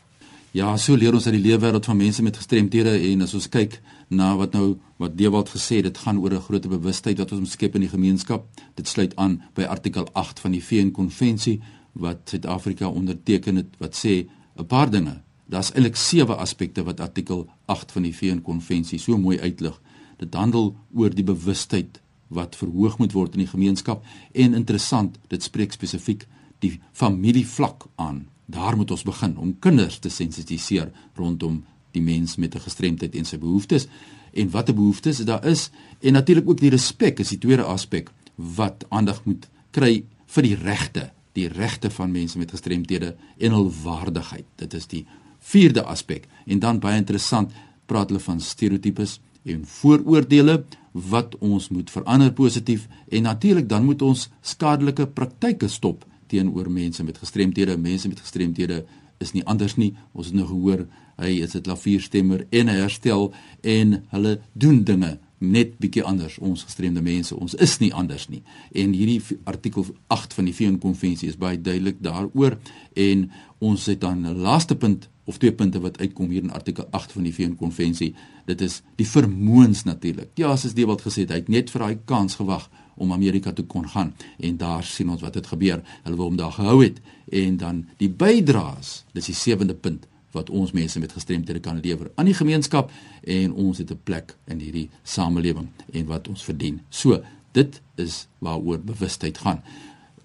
Ja, 0.55 0.71
so 0.81 0.97
leer 0.97 1.13
ons 1.13 1.27
uit 1.27 1.35
die 1.35 1.43
leefwêreld 1.43 1.85
van 1.85 1.99
mense 1.99 2.23
met 2.25 2.37
gestremthede 2.39 2.95
en 3.11 3.21
as 3.21 3.35
ons 3.37 3.45
kyk 3.51 3.77
na 4.09 4.31
wat 4.39 4.55
nou 4.57 4.79
wat 5.01 5.17
Dewald 5.19 5.51
gesê 5.53 5.81
het, 5.81 5.91
dit 5.91 5.97
gaan 6.01 6.17
oor 6.17 6.33
'n 6.33 6.41
groter 6.47 6.69
bewustheid 6.69 7.17
wat 7.17 7.31
ons 7.31 7.41
moet 7.41 7.51
skep 7.51 7.75
in 7.75 7.81
die 7.81 7.93
gemeenskap. 7.93 8.47
Dit 8.73 8.87
sluit 8.87 9.15
aan 9.15 9.43
by 9.53 9.63
artikel 9.63 10.07
8 10.13 10.39
van 10.39 10.51
die 10.51 10.63
VN 10.63 10.91
konvensie 10.91 11.61
wat 11.93 12.17
Suid-Afrika 12.25 12.87
onderteken 12.87 13.55
het 13.55 13.77
wat 13.77 13.93
sê 13.93 14.25
'n 14.57 14.65
paar 14.65 14.89
dinge. 14.89 15.21
Daar's 15.45 15.71
eintlik 15.73 15.95
sewe 15.95 16.35
aspekte 16.35 16.83
wat 16.83 16.99
artikel 16.99 17.47
8 17.65 17.91
van 17.91 18.01
die 18.01 18.15
VN-konvensie 18.15 18.99
so 18.99 19.17
mooi 19.17 19.39
uitlig. 19.39 19.81
Dit 20.17 20.33
handel 20.33 20.75
oor 20.93 21.09
die 21.09 21.23
bewustheid 21.23 22.01
wat 22.27 22.55
verhoog 22.55 22.97
moet 22.97 23.13
word 23.13 23.33
in 23.33 23.43
die 23.45 23.51
gemeenskap 23.51 24.03
en 24.33 24.53
interessant, 24.53 25.19
dit 25.27 25.43
spreek 25.43 25.75
spesifiek 25.75 26.25
die 26.59 26.79
familievlak 26.93 27.85
aan. 27.95 28.25
Daar 28.45 28.77
moet 28.77 28.91
ons 28.91 29.05
begin 29.05 29.37
om 29.37 29.55
kinders 29.59 29.99
te 29.99 30.09
sensitiseer 30.09 30.91
rondom 31.15 31.63
die 31.91 32.01
mens 32.01 32.35
met 32.35 32.55
'n 32.55 32.65
gestremdheid 32.67 33.15
en 33.15 33.25
sy 33.25 33.37
behoeftes 33.37 33.87
en 34.33 34.49
watter 34.49 34.75
behoeftes 34.75 35.17
daar 35.17 35.45
is 35.45 35.69
en 36.01 36.13
natuurlik 36.13 36.49
ook 36.49 36.59
die 36.59 36.69
respek 36.69 37.19
is 37.19 37.29
die 37.29 37.37
tweede 37.37 37.63
aspek 37.63 38.11
wat 38.35 38.85
aandag 38.89 39.23
moet 39.25 39.47
kry 39.71 40.03
vir 40.25 40.43
die 40.43 40.55
regte, 40.55 41.11
die 41.33 41.47
regte 41.47 41.89
van 41.89 42.11
mense 42.11 42.37
met 42.37 42.51
gestremthede 42.51 43.15
en 43.37 43.51
hul 43.51 43.71
waardigheid. 43.83 44.45
Dit 44.55 44.73
is 44.73 44.87
die 44.87 45.05
vierde 45.39 45.83
aspek. 45.83 46.27
En 46.45 46.59
dan 46.59 46.79
baie 46.79 46.97
interessant, 46.97 47.51
praat 47.85 48.09
hulle 48.09 48.19
van 48.19 48.41
stereotypes 48.41 49.19
en 49.45 49.63
vooroordeele 49.65 50.63
wat 50.91 51.37
ons 51.43 51.69
moet 51.69 51.89
verander 51.91 52.33
positief 52.33 52.87
en 53.11 53.27
natuurlik 53.27 53.69
dan 53.69 53.85
moet 53.85 54.01
ons 54.01 54.29
skadelike 54.41 55.07
praktyke 55.07 55.67
stop 55.67 56.05
teenoor 56.27 56.71
mense 56.71 57.03
met 57.03 57.17
gestremthede. 57.17 57.77
Mense 57.77 58.07
met 58.07 58.19
gestremthede 58.19 58.85
is 59.19 59.33
nie 59.35 59.43
anders 59.45 59.75
nie. 59.75 59.93
Ons 60.13 60.31
het 60.31 60.35
nou 60.35 60.47
gehoor 60.47 60.87
hy 61.21 61.41
is 61.43 61.55
'n 61.55 61.61
klavierstemmer 61.61 62.47
en 62.49 62.67
hy 62.67 62.75
herstel 62.75 63.33
en 63.61 64.03
hulle 64.09 64.41
doen 64.53 64.83
dinge 64.83 65.19
net 65.37 65.77
bietjie 65.79 66.03
anders 66.03 66.37
ons 66.39 66.63
gestremde 66.63 67.01
mense 67.01 67.35
ons 67.35 67.55
is 67.55 67.79
nie 67.79 67.93
anders 67.93 68.29
nie 68.29 68.41
en 68.71 68.93
hierdie 68.93 69.21
artikel 69.43 69.85
8 70.07 70.33
van 70.33 70.45
die 70.45 70.53
VN 70.53 70.77
konvensie 70.79 71.29
is 71.29 71.37
baie 71.37 71.61
duidelik 71.61 72.01
daaroor 72.03 72.57
en 72.93 73.31
ons 73.59 73.85
het 73.85 74.01
dan 74.01 74.25
'n 74.25 74.41
laaste 74.41 74.75
punt 74.75 75.09
of 75.25 75.37
twee 75.37 75.53
punte 75.53 75.79
wat 75.79 75.99
uitkom 75.99 76.29
hier 76.29 76.43
in 76.43 76.51
artikel 76.51 76.87
8 76.91 77.11
van 77.11 77.23
die 77.23 77.33
VN 77.33 77.55
konvensie 77.55 78.13
dit 78.45 78.61
is 78.61 78.81
die 78.95 79.07
vermoëns 79.07 79.83
natuurlik 79.83 80.31
ja 80.35 80.53
as 80.53 80.67
dit 80.67 80.85
wat 80.85 81.01
gesê 81.01 81.25
het 81.25 81.29
hy 81.29 81.43
het 81.43 81.49
net 81.49 81.69
vir 81.73 81.81
daai 81.81 81.97
kans 82.05 82.35
gewag 82.35 82.69
om 82.95 83.11
Amerika 83.11 83.53
toe 83.53 83.65
kon 83.65 83.89
gaan. 83.89 84.15
En 84.39 84.57
daar 84.57 84.83
sien 84.83 85.09
ons 85.09 85.21
wat 85.21 85.33
het 85.35 85.47
gebeur. 85.47 85.81
Hulle 86.03 86.15
wou 86.15 86.27
hom 86.27 86.37
daar 86.39 86.51
gehou 86.51 86.83
het. 86.83 86.99
En 87.31 87.57
dan 87.57 87.85
die 87.97 88.09
bydraes 88.09 89.03
dis 89.11 89.31
die 89.31 89.35
sewende 89.35 89.75
punt 89.75 90.07
wat 90.35 90.49
ons 90.49 90.71
mense 90.75 90.99
met 90.99 91.13
gestremthede 91.15 91.59
kan 91.63 91.79
lewer 91.79 92.11
aan 92.15 92.27
die 92.27 92.35
gemeenskap. 92.35 92.91
En 93.23 93.53
ons 93.53 93.77
het 93.77 93.91
'n 93.91 93.99
plek 94.03 94.35
in 94.47 94.59
hierdie 94.59 94.89
samelewing 95.03 95.67
en 95.91 96.05
wat 96.05 96.27
ons 96.27 96.43
verdien. 96.43 96.81
So, 96.89 97.23
dit 97.51 97.81
is 97.95 98.27
waaroor 98.39 98.79
bewustheid 98.79 99.37
gaan. 99.37 99.63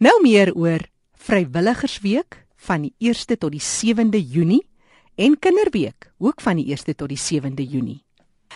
Nou 0.00 0.22
meer 0.22 0.54
oor 0.54 0.80
vrywilligersweek 1.12 2.46
van 2.56 2.82
die 2.82 2.94
1ste 2.98 3.36
tot 3.36 3.52
die 3.52 3.60
7de 3.60 4.20
Junie 4.22 4.66
en 5.16 5.38
Kinderweek, 5.38 6.12
ook 6.18 6.40
van 6.40 6.56
die 6.56 6.64
1ste 6.72 6.94
tot 6.94 7.08
die 7.08 7.18
7de 7.18 7.64
Junie. 7.64 8.05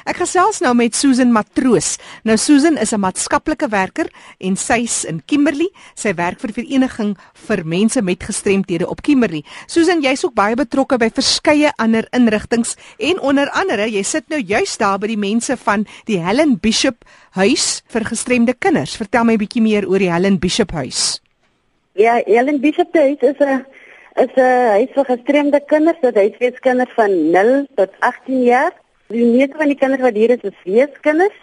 Ek 0.09 0.16
gesels 0.23 0.62
nou 0.64 0.73
met 0.75 0.97
Susan 0.97 1.33
Matroos. 1.33 1.99
Nou 2.25 2.37
Susan 2.40 2.78
is 2.80 2.92
'n 2.92 3.00
maatskaplike 3.00 3.69
werker 3.69 4.09
en 4.40 4.57
sy's 4.57 5.04
in 5.04 5.21
Kimberley. 5.26 5.69
Sy 5.95 6.14
werk 6.14 6.40
vir 6.40 6.52
vereniging 6.52 7.16
vir 7.35 7.64
mense 7.64 8.02
met 8.02 8.23
gestremthede 8.23 8.88
op 8.88 9.02
Kimberley. 9.02 9.45
Susan, 9.66 10.00
jy's 10.00 10.25
ook 10.25 10.35
baie 10.35 10.54
betrokke 10.54 10.99
by 10.99 11.11
verskeie 11.11 11.73
ander 11.76 12.07
inrigtinge 12.12 12.76
en 12.99 13.21
onder 13.21 13.50
andere, 13.50 13.90
jy 13.90 14.02
sit 14.02 14.28
nou 14.28 14.40
juis 14.40 14.76
daar 14.76 14.99
by 14.99 15.07
die 15.07 15.19
mense 15.19 15.57
van 15.57 15.87
die 16.07 16.19
Helen 16.19 16.59
Bishop 16.59 17.04
huis 17.33 17.83
vir 17.88 18.04
gestremde 18.04 18.54
kinders. 18.54 18.97
Vertel 18.97 19.25
my 19.25 19.33
'n 19.35 19.38
bietjie 19.38 19.62
meer 19.62 19.88
oor 19.88 19.99
die 19.99 20.12
Helen 20.12 20.38
Bishop 20.38 20.73
huis. 20.73 21.21
Ja, 21.95 22.23
Helen 22.26 22.61
Bishop 22.61 22.95
huis 22.95 23.19
is 23.21 23.37
'n 23.40 23.66
is 24.16 24.33
'n 24.37 24.71
huis 24.76 24.90
vir 24.95 25.04
gestremde 25.04 25.61
kinders, 25.66 26.00
dit 26.00 26.16
is 26.16 26.38
weeskinders 26.38 26.92
van 26.95 27.30
0 27.30 27.66
tot 27.76 27.90
18 28.00 28.42
jaar. 28.42 28.73
Die 29.11 29.26
meeste 29.26 29.59
van 29.59 29.67
die 29.67 29.79
kinders 29.79 30.05
wat 30.07 30.14
hier 30.14 30.31
is, 30.31 30.43
is 30.47 30.59
weeskinders. 30.62 31.38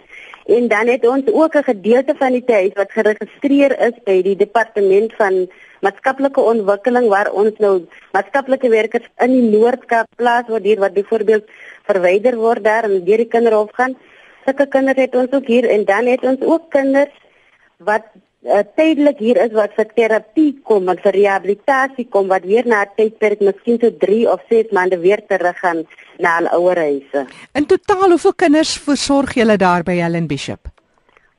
En 0.48 0.70
dan 0.72 0.88
het 0.88 1.04
ons 1.08 1.28
ook 1.28 1.56
'n 1.56 1.64
gedeelte 1.64 2.14
van 2.16 2.32
die 2.32 2.44
huis 2.46 2.72
wat 2.74 2.92
geregistreer 2.92 3.74
is 3.88 3.96
by 4.06 4.22
die 4.22 4.36
departement 4.36 5.14
van 5.18 5.50
maatskaplike 5.82 6.42
ontwikkeling 6.42 7.08
waar 7.08 7.32
ons 7.32 7.58
nou 7.58 7.86
maatskaplike 8.12 8.70
werkers 8.70 9.10
in 9.18 9.32
die 9.32 9.50
Noord-Kaap 9.58 10.08
plaas 10.16 10.48
waar 10.48 10.64
hier 10.64 10.80
wat 10.80 10.94
byvoorbeeld 10.94 11.44
verwyder 11.84 12.36
word 12.36 12.64
daar 12.64 12.84
en 12.84 13.04
deur 13.04 13.18
die 13.18 13.34
kinderhof 13.36 13.72
gaan. 13.74 13.98
Sulke 14.46 14.68
kinders 14.68 14.98
het 14.98 15.16
ons 15.16 15.32
ook 15.32 15.48
hier 15.48 15.70
en 15.70 15.86
dan 15.86 16.06
het 16.06 16.24
ons 16.24 16.42
ook 16.42 16.70
kinders 16.70 17.14
wat 17.78 18.04
uh, 18.46 18.64
tydelik 18.76 19.20
hier 19.20 19.40
is 19.42 19.54
wat 19.56 19.74
vir 19.78 19.90
terapie 19.96 20.52
kom, 20.64 20.86
wat 20.86 21.02
vir 21.06 21.16
rehabilitasie 21.18 22.08
kom, 22.10 22.28
wat 22.28 22.46
weer 22.46 22.68
na 22.68 22.84
'n 22.86 22.94
tydperk 22.98 23.42
miskien 23.42 23.80
so 23.80 23.92
3 23.92 24.28
of 24.34 24.42
6 24.50 24.72
maande 24.72 25.00
weer 25.00 25.22
terug 25.28 25.58
gaan 25.60 25.86
na 26.20 26.38
hulle 26.38 26.52
ouerhuise. 26.52 27.28
In 27.54 27.66
totaal 27.66 28.10
hoeveel 28.10 28.34
kinders 28.34 28.78
versorg 28.78 29.34
julle 29.34 29.58
daar 29.58 29.84
by 29.84 29.96
Helen 29.96 30.28
Bishop? 30.28 30.68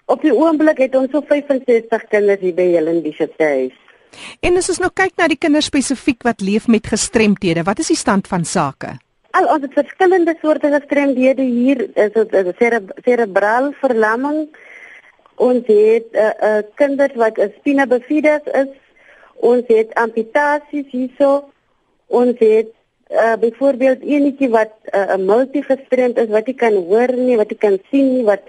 Op 0.06 0.22
die 0.22 0.32
oomblik 0.32 0.78
het 0.78 0.94
ons 0.94 1.10
so 1.10 1.20
65 1.20 2.08
kinders 2.08 2.40
hier 2.40 2.54
by 2.54 2.68
Helen 2.72 3.02
Bishop 3.02 3.32
se 3.36 3.44
huis. 3.44 3.76
En 4.40 4.56
as 4.56 4.68
ons 4.68 4.80
nou 4.80 4.90
kyk 4.94 5.18
na 5.18 5.28
die 5.28 5.36
kinders 5.36 5.68
spesifiek 5.68 6.22
wat 6.24 6.40
leef 6.40 6.66
met 6.66 6.86
gestremthede, 6.86 7.62
wat 7.62 7.78
is 7.78 7.92
die 7.92 7.96
stand 7.96 8.26
van 8.26 8.44
sake? 8.44 8.96
Al 9.36 9.44
ons 9.52 9.62
het 9.62 9.74
verskillende 9.76 10.34
soorte 10.40 10.70
gestremdhede 10.72 11.42
hier, 11.42 11.84
is 11.94 12.12
dit 12.12 12.54
cere 12.58 12.80
cerebraal 13.04 13.72
verlamming, 13.80 14.48
Ons 15.38 15.66
het 15.66 16.06
'n 16.12 16.16
uh, 16.16 16.26
eh, 16.26 16.34
uh, 16.42 16.58
eh, 16.58 16.64
kinders 16.74 17.14
wat 17.14 17.38
spina 17.58 17.86
bifida 17.86 18.40
is. 18.62 18.72
Ons 19.36 19.62
het 19.66 19.94
amputasies 19.94 20.88
hierso. 20.90 21.44
Ons 22.06 22.38
het 22.38 22.68
uh, 23.10 23.36
byvoorbeeld 23.40 24.00
enetjie 24.02 24.48
wat 24.48 24.72
'n 24.84 24.96
uh, 24.96 25.16
multigestremd 25.16 26.18
is 26.18 26.28
wat 26.28 26.46
jy 26.46 26.54
kan 26.54 26.74
hoor 26.74 27.12
nie, 27.16 27.36
wat 27.36 27.50
jy 27.50 27.56
kan 27.56 27.78
sien 27.90 28.12
nie, 28.14 28.24
wat 28.24 28.42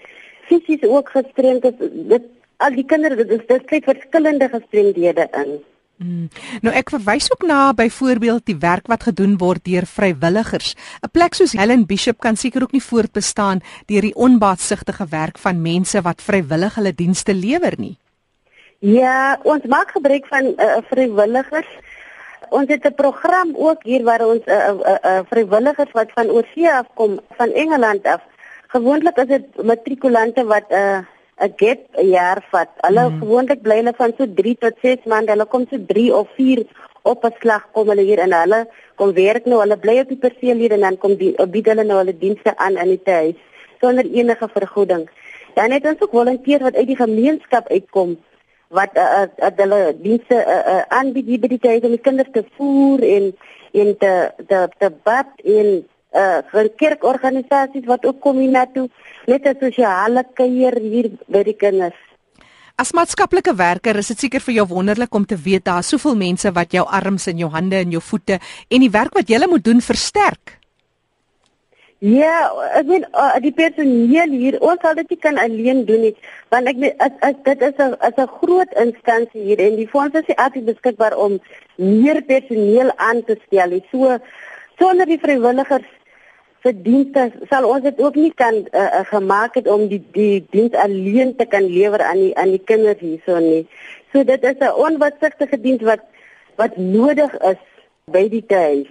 fisies 0.48 0.84
ook 0.84 1.10
gestremd 1.10 1.65
is. 1.65 1.77
Dit 2.13 2.24
al 2.58 2.74
die 2.75 2.86
kinders, 2.86 3.15
dit 3.15 3.31
is 3.31 3.46
dit 3.48 3.65
kyk 3.65 3.84
verskillende 3.84 4.50
gestremdhede 4.50 5.27
in. 5.31 5.63
Hmm. 6.00 6.29
Nou 6.63 6.72
ek 6.72 6.94
verwys 6.94 7.25
ook 7.27 7.41
na 7.44 7.74
byvoorbeeld 7.75 8.46
die 8.48 8.56
werk 8.60 8.86
wat 8.88 9.03
gedoen 9.03 9.34
word 9.38 9.65
deur 9.68 9.84
vrywilligers. 9.84 10.75
'n 11.03 11.12
Plek 11.12 11.36
soos 11.36 11.51
Helen 11.51 11.84
Bishop 11.86 12.20
kan 12.24 12.39
seker 12.39 12.63
ook 12.63 12.72
nie 12.72 12.84
voortbestaan 12.84 13.60
deur 13.86 14.01
die 14.08 14.15
onbaatsigtige 14.15 15.08
werk 15.12 15.38
van 15.38 15.62
mense 15.62 16.01
wat 16.01 16.22
vrywillig 16.22 16.75
hulle 16.75 16.96
dienste 16.96 17.34
lewer 17.34 17.75
nie. 17.77 17.98
Ja, 18.79 19.39
ons 19.44 19.65
maak 19.68 19.91
gebruik 19.91 20.25
van 20.32 20.56
uh, 20.56 20.79
vrywilligers. 20.88 21.68
Ons 22.50 22.68
het 22.72 22.86
'n 22.86 22.96
program 22.96 23.51
ook 23.56 23.84
hier 23.84 24.03
waar 24.03 24.24
ons 24.24 24.44
'n 24.46 24.50
uh, 24.50 24.72
uh, 24.79 24.96
uh, 25.03 25.20
vrywilligers 25.29 25.91
wat 25.91 26.12
van 26.15 26.29
oorsee 26.32 26.72
af 26.72 26.88
kom, 26.94 27.20
van 27.36 27.51
Engeland 27.51 28.06
af. 28.06 28.22
Gewoonlik 28.68 29.18
is 29.18 29.27
dit 29.27 29.63
matrikulante 29.63 30.46
wat 30.46 30.65
'n 30.70 30.74
uh, 30.74 31.00
'n 31.39 31.53
gap 31.62 31.79
'n 31.98 32.10
jaar 32.10 32.39
vat. 32.51 32.69
Hulle 32.88 33.10
mm. 33.10 33.19
gewoonlik 33.22 33.62
bly 33.62 33.77
hulle 33.81 33.93
van 33.98 34.13
so 34.17 34.25
3 34.41 34.55
tot 34.63 34.75
6 34.81 35.05
maande. 35.12 35.31
Hulle 35.36 35.46
kom 35.46 35.65
so 35.72 35.77
3 35.91 36.08
of 36.19 36.27
4 36.38 36.63
op 37.12 37.25
'n 37.25 37.36
slag 37.39 37.63
kom 37.72 37.88
hulle 37.91 38.05
hier 38.10 38.19
en 38.19 38.34
hulle 38.34 38.67
kom 38.96 39.13
werk 39.13 39.46
nou. 39.46 39.60
Hulle 39.63 39.77
bly 39.77 40.00
op 40.00 40.10
die 40.13 40.24
perseel 40.25 40.58
hier 40.63 40.72
en 40.72 40.86
dan 40.88 40.98
kom 40.98 41.15
die 41.15 41.34
bied 41.55 41.67
hulle 41.72 41.84
nou 41.84 41.98
hulle 42.01 42.17
dienste 42.17 42.58
aan 42.58 42.77
in 42.77 42.89
die 42.96 43.13
huis 43.13 43.39
sonder 43.81 44.05
enige 44.05 44.48
vergoeding. 44.48 45.10
Dan 45.55 45.72
het 45.72 45.86
ons 45.86 46.01
ook 46.01 46.12
volonteërs 46.12 46.62
wat 46.67 46.75
uit 46.75 46.88
die 46.88 47.00
gemeenskap 47.05 47.67
uitkom 47.67 48.17
wat 48.69 48.89
uh, 48.93 49.03
uh, 49.22 49.48
uh, 49.48 49.53
hulle 49.58 49.96
dienste 50.01 50.36
uh, 50.36 50.58
uh, 50.74 50.81
aanbied 50.88 51.41
by 51.41 51.50
die 51.55 51.62
huis 51.62 51.86
om 51.88 51.96
die 51.96 52.05
kinders 52.05 52.29
te 52.34 52.43
voer 52.58 53.01
en 53.01 53.31
en 53.72 53.96
te 53.98 54.12
te 54.48 54.60
te 54.77 54.89
bad 55.03 55.29
en 55.43 55.88
uh 56.13 56.42
vir 56.51 56.70
kerkorganisasies 56.75 57.86
wat 57.86 58.06
ook 58.06 58.20
kom 58.20 58.38
hiernatoe 58.38 58.89
net 59.28 59.46
'n 59.46 59.60
sosiale 59.60 60.24
kuier 60.34 60.80
hier 60.80 61.12
by 61.28 61.44
die 61.44 61.54
kinders. 61.58 61.98
As 62.80 62.94
maatskaplike 62.94 63.54
werker 63.56 63.98
is 63.98 64.08
dit 64.08 64.20
seker 64.20 64.39
vir 64.39 64.54
jou 64.54 64.66
wonderlik 64.68 65.13
om 65.13 65.25
te 65.25 65.36
weet 65.36 65.66
daar 65.66 65.80
is 65.80 65.89
soveel 65.92 66.16
mense 66.16 66.51
wat 66.51 66.72
jou 66.72 66.86
arms 66.88 67.28
en 67.28 67.38
jou 67.38 67.50
hande 67.50 67.75
en 67.75 67.92
jou 67.92 68.01
voete 68.01 68.39
en 68.70 68.80
die 68.80 68.89
werk 68.89 69.13
wat 69.13 69.28
jy 69.30 69.48
moet 69.48 69.63
doen 69.63 69.82
versterk. 69.82 70.60
Ja, 72.00 72.48
ek 72.80 72.86
weet 72.88 73.06
uh, 73.12 73.36
die 73.44 73.51
personeel 73.51 74.32
hier, 74.32 74.58
ons 74.63 74.80
sal 74.80 74.96
dit 74.96 75.10
nie 75.12 75.20
kan 75.20 75.36
alleen 75.38 75.82
doen 75.84 76.06
nie, 76.08 76.13
want 76.48 76.72
ek 76.72 76.78
weet 76.80 77.01
as, 77.04 77.18
as 77.28 77.36
dit 77.44 77.66
is 77.68 77.75
'n 77.75 77.98
as 78.00 78.16
'n 78.16 78.32
groot 78.39 78.72
instansie 78.80 79.44
hier 79.44 79.60
en 79.60 79.75
die 79.75 79.88
fonds 79.88 80.16
is 80.16 80.32
altyd 80.38 80.72
beskikbaar 80.72 81.18
om 81.20 81.42
meer 81.75 82.22
personeel 82.24 82.96
aan 82.96 83.20
te 83.28 83.36
stel. 83.44 83.75
So 83.92 84.16
sonder 84.80 85.06
die 85.06 85.20
vrywilligers 85.20 85.92
se 86.63 86.74
dienste 86.84 87.30
sal 87.50 87.68
ons 87.70 87.84
dit 87.84 88.00
ook 88.01 88.16
nie 88.20 88.32
kan 88.36 88.56
uh, 88.56 88.82
uh, 88.82 89.04
gemaak 89.12 89.56
het 89.56 89.68
om 89.68 89.88
die 89.92 90.01
die 90.16 90.46
diens 90.51 90.75
alleen 90.75 91.36
te 91.36 91.46
kan 91.46 91.63
lewer 91.63 92.04
aan 92.04 92.20
die 92.25 92.36
aan 92.36 92.51
die 92.56 92.63
kinders 92.63 93.00
hierso 93.00 93.39
nie. 93.39 93.68
So 94.12 94.24
dit 94.24 94.44
is 94.44 94.60
'n 94.60 94.75
onwatsigtige 94.75 95.62
diens 95.62 95.82
wat 95.82 96.04
wat 96.56 96.78
nodig 96.78 97.34
is 97.39 97.62
by 98.12 98.28
die 98.30 98.44
huis. 98.48 98.88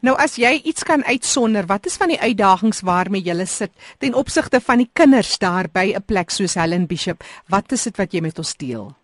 Nou 0.00 0.16
as 0.16 0.36
jy 0.36 0.60
iets 0.64 0.82
kan 0.82 1.04
uitsonder, 1.04 1.66
wat 1.66 1.86
is 1.86 1.96
van 1.96 2.08
die 2.08 2.20
uitdagings 2.20 2.80
waarmee 2.80 3.22
jy 3.22 3.44
sit 3.44 3.70
ten 3.98 4.14
opsigte 4.14 4.60
van 4.60 4.78
die 4.78 4.90
kinders 4.92 5.38
daar 5.38 5.68
by 5.72 5.92
'n 5.94 6.04
plek 6.06 6.30
soos 6.30 6.54
Helen 6.54 6.86
Bishop? 6.86 7.22
Wat 7.48 7.72
is 7.72 7.82
dit 7.82 7.96
wat 7.96 8.12
jy 8.12 8.20
met 8.20 8.38
ons 8.38 8.56
deel? 8.56 8.94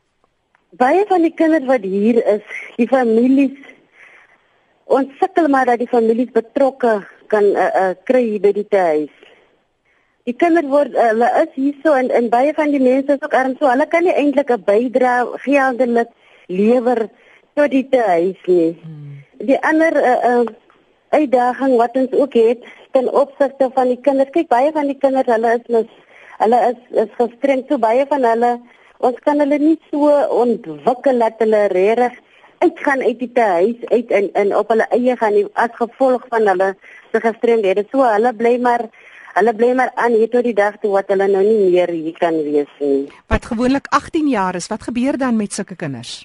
Baie 0.71 1.05
van 1.09 1.23
die 1.23 1.35
kinders 1.35 1.65
wat 1.65 1.83
hier 1.83 2.27
is, 2.27 2.43
die 2.77 2.89
families 2.89 3.59
ons 4.85 5.09
sukkel 5.19 5.49
maar 5.49 5.67
dat 5.67 5.79
die 5.79 5.89
families 5.89 6.33
betrokke 6.33 7.07
kan 7.29 7.45
uh, 7.55 7.71
uh, 7.83 7.95
kry 8.09 8.39
by 8.39 8.53
die 8.57 8.67
huis. 8.71 9.15
Die 10.25 10.33
kinders 10.41 10.71
word 10.73 10.95
uh, 10.97 11.11
hulle 11.11 11.29
is 11.43 11.53
hierso 11.59 11.95
en 11.99 12.11
en 12.11 12.31
baie 12.33 12.55
van 12.57 12.73
die 12.73 12.81
mense 12.81 13.17
is 13.17 13.25
ook 13.25 13.37
arm 13.37 13.57
so 13.61 13.69
hulle 13.69 13.87
kan 13.93 14.05
nie 14.05 14.15
eintlik 14.17 14.51
'n 14.51 14.65
bydrae 14.69 15.39
geldelik 15.47 16.11
lewer 16.49 17.09
tot 17.55 17.71
die 17.71 17.89
huis 17.93 18.41
nie. 18.47 18.71
Hmm. 18.83 19.19
Die 19.51 19.59
ander 19.71 19.93
uh, 19.97 20.21
uh, 20.31 20.47
uitdaging 21.15 21.77
wat 21.77 21.97
ons 21.97 22.13
ook 22.13 22.35
het 22.35 22.65
ten 22.93 23.13
opsigte 23.13 23.71
van 23.75 23.93
die 23.93 24.01
kinders. 24.01 24.31
Kyk, 24.35 24.49
baie 24.49 24.73
van 24.73 24.91
die 24.91 24.99
kinders, 24.99 25.31
hulle 25.31 25.55
is 25.59 25.67
mis, 25.69 25.91
hulle 26.39 26.61
is 26.71 26.81
is 27.05 27.17
gestremd 27.19 27.69
so 27.69 27.79
baie 27.79 28.07
van 28.11 28.25
hulle. 28.25 28.53
Ons 29.05 29.19
kan 29.27 29.43
hulle 29.43 29.59
nie 29.59 29.79
so 29.91 30.11
ontwikkel 30.43 31.19
dat 31.19 31.43
hulle 31.45 31.67
regtig 31.75 32.21
uitgaan 32.65 33.03
uit 33.05 33.19
die 33.23 33.31
huis 33.35 33.89
uit 33.93 34.13
in 34.19 34.29
in 34.43 34.53
op 34.57 34.69
hulle 34.75 34.87
eie 34.97 35.17
gaan 35.21 35.35
nie 35.37 35.47
as 35.55 35.73
gevolg 35.81 36.29
van 36.29 36.47
hulle 36.53 36.75
se 37.13 37.21
gestremdhede. 37.21 37.87
So 37.91 38.07
hulle 38.13 38.35
bly 38.43 38.59
maar 38.59 38.89
Hulle 39.35 39.51
bly 39.51 39.73
maar 39.75 39.91
aan 39.99 40.13
hier 40.15 40.29
tot 40.31 40.45
die 40.47 40.55
dag 40.55 40.77
toe 40.79 40.93
wat 40.93 41.09
hulle 41.11 41.27
nou 41.27 41.41
nie 41.43 41.71
meer 41.73 41.91
hier 41.91 42.15
kan 42.21 42.37
wees 42.47 42.71
nie. 42.79 43.09
Wat 43.27 43.49
gewoonlik 43.51 43.89
18 43.91 44.29
jaar 44.31 44.55
is, 44.55 44.71
wat 44.71 44.87
gebeur 44.87 45.19
dan 45.19 45.35
met 45.37 45.53
sulke 45.53 45.75
kinders? 45.75 46.21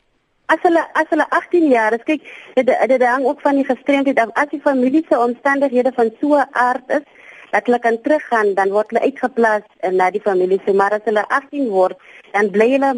as 0.49 0.61
hulle 0.65 0.81
as 0.97 1.09
hulle 1.13 1.25
18 1.37 1.69
jaar 1.69 1.95
is, 1.97 2.03
kyk, 2.05 2.25
dit 2.57 2.69
dit 2.91 3.05
hang 3.05 3.25
ook 3.29 3.41
van 3.45 3.59
die 3.59 3.67
gestremdheid 3.67 4.19
af. 4.21 4.33
As 4.43 4.51
die 4.53 4.61
familie 4.63 5.03
se 5.07 5.17
omstandighede 5.17 5.93
van 5.97 6.11
so 6.21 6.37
'n 6.37 6.47
aard 6.51 6.89
is 6.97 7.05
dat 7.51 7.65
hulle 7.65 7.79
kan 7.79 8.01
teruggaan, 8.01 8.53
dan 8.53 8.69
word 8.69 8.89
hulle 8.89 9.05
uitgeplaas 9.05 9.65
na 9.91 10.09
die 10.11 10.21
familie. 10.21 10.61
So 10.65 10.73
maar 10.73 10.93
as 10.93 11.05
hulle 11.05 11.25
18 11.27 11.69
word, 11.69 11.97
dan 12.33 12.51
bly 12.55 12.69
hulle 12.75 12.91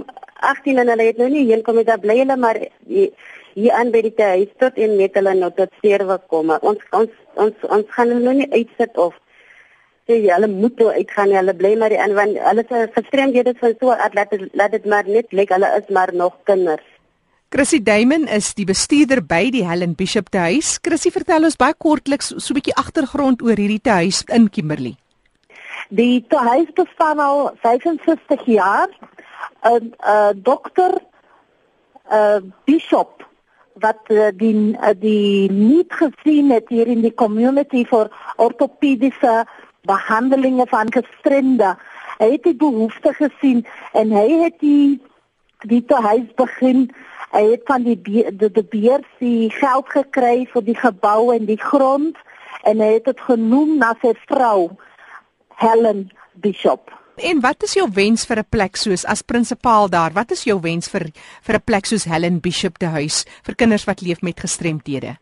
18 0.52 0.82
en 0.84 0.94
hulle 0.94 1.08
het 1.10 1.18
nou 1.22 1.30
nie 1.30 1.46
hier 1.46 1.62
kom 1.66 1.80
dit 1.82 2.02
bly 2.02 2.18
hulle 2.22 2.38
maar 2.38 2.60
hier 2.88 3.74
aan 3.76 3.92
by 3.92 4.02
die 4.06 4.14
huis 4.18 4.52
tot 4.64 4.78
en 4.78 4.96
met 5.00 5.18
hulle 5.20 5.34
nou 5.40 5.52
tot 5.58 5.74
sterwe 5.80 6.18
kom. 6.32 6.54
Ons 6.62 6.86
ons 6.92 7.12
ons 7.36 7.68
ons 7.78 7.92
gaan 7.98 8.14
hulle 8.14 8.24
nou 8.24 8.38
nie 8.38 8.50
uitsit 8.54 8.98
of 8.98 9.18
sê 10.08 10.18
jy 10.18 10.32
hulle 10.34 10.50
moet 10.52 10.78
toe 10.78 10.92
uitgaan, 10.96 11.36
hulle 11.40 11.54
bly 11.58 11.76
maar 11.80 11.94
die 11.94 12.00
aan 12.02 12.16
want 12.18 12.40
hulle 12.48 12.66
se 12.70 12.88
gestremdhede 12.96 13.54
van 13.60 13.76
so 13.80 13.98
laat 14.18 14.34
dit 14.34 14.48
laat 14.54 14.74
dit 14.78 14.88
maar 14.94 15.08
net 15.08 15.36
lyk 15.36 15.54
hulle 15.56 15.70
is 15.78 15.94
maar 15.94 16.14
nog 16.14 16.38
kinders. 16.50 16.88
Chrissy 17.52 17.82
Damon 17.84 18.30
is 18.32 18.54
die 18.56 18.64
bestuurder 18.64 19.20
by 19.28 19.50
die 19.52 19.66
Helen 19.68 19.98
Bishop 20.00 20.30
te 20.32 20.40
huis. 20.40 20.78
Chrissy, 20.80 21.12
vertel 21.12 21.50
ons 21.50 21.60
baie 21.60 21.76
kortliks 21.76 22.32
so 22.38 22.54
'n 22.54 22.58
bietjie 22.62 22.78
agtergrond 22.80 23.44
oor 23.44 23.60
hierdie 23.60 23.84
te 23.84 23.92
huis 23.92 24.24
in 24.32 24.48
Kimberley. 24.50 24.96
Die 25.90 26.24
te 26.32 26.38
huis 26.38 26.72
bestaan 26.72 27.20
al 27.20 27.52
55 27.62 28.46
jaar. 28.46 28.88
'n 29.64 29.94
uh, 30.06 30.32
dokter 30.36 30.92
'n 30.98 32.14
uh, 32.14 32.40
bishop 32.66 33.28
wat 33.74 34.00
uh, 34.08 34.28
die 34.36 34.78
die 35.00 35.52
nie 35.52 35.86
gesien 35.88 36.52
het 36.52 36.70
hier 36.70 36.88
in 36.88 37.02
die 37.02 37.14
community 37.14 37.86
vir 37.86 38.12
ortopediese 38.36 39.46
behandelingen 39.82 40.68
van 40.68 40.92
gestremde. 40.92 41.76
Hy 42.18 42.32
het 42.32 42.44
die 42.44 42.56
behoefte 42.56 43.14
gesien 43.14 43.66
en 43.94 44.12
hy 44.12 44.28
het 44.44 44.60
die 44.60 45.02
die 45.62 45.86
te 45.86 45.96
huis 45.96 46.34
begin 46.36 46.90
Hy 47.32 47.56
van 47.64 47.86
die 47.88 47.96
die 48.02 48.26
die 48.36 48.98
die 49.20 49.50
geld 49.56 49.88
gekry 49.90 50.48
vir 50.52 50.64
die 50.68 50.76
gebou 50.76 51.32
en 51.32 51.46
die 51.48 51.60
grond 51.60 52.18
en 52.68 52.84
hy 52.84 52.90
het 52.98 53.06
dit 53.08 53.22
genoem 53.24 53.78
na 53.80 53.94
sy 54.02 54.12
vrou 54.28 54.76
Helen 55.62 56.10
Bishop. 56.44 56.92
En 57.16 57.40
wat 57.42 57.64
is 57.64 57.74
jou 57.74 57.88
wens 57.94 58.26
vir 58.26 58.40
'n 58.40 58.50
plek 58.50 58.76
soos 58.76 59.06
as 59.06 59.22
prinsipaal 59.22 59.90
daar? 59.90 60.12
Wat 60.14 60.32
is 60.32 60.44
jou 60.44 60.60
wens 60.60 60.88
vir 60.88 61.12
vir 61.42 61.56
'n 61.56 61.64
plek 61.64 61.86
soos 61.86 62.04
Helen 62.04 62.40
Bishop 62.40 62.78
te 62.78 62.86
huis 62.86 63.26
vir 63.44 63.56
kinders 63.56 63.86
wat 63.86 64.02
leef 64.02 64.22
met 64.22 64.40
gestremthede? 64.40 65.18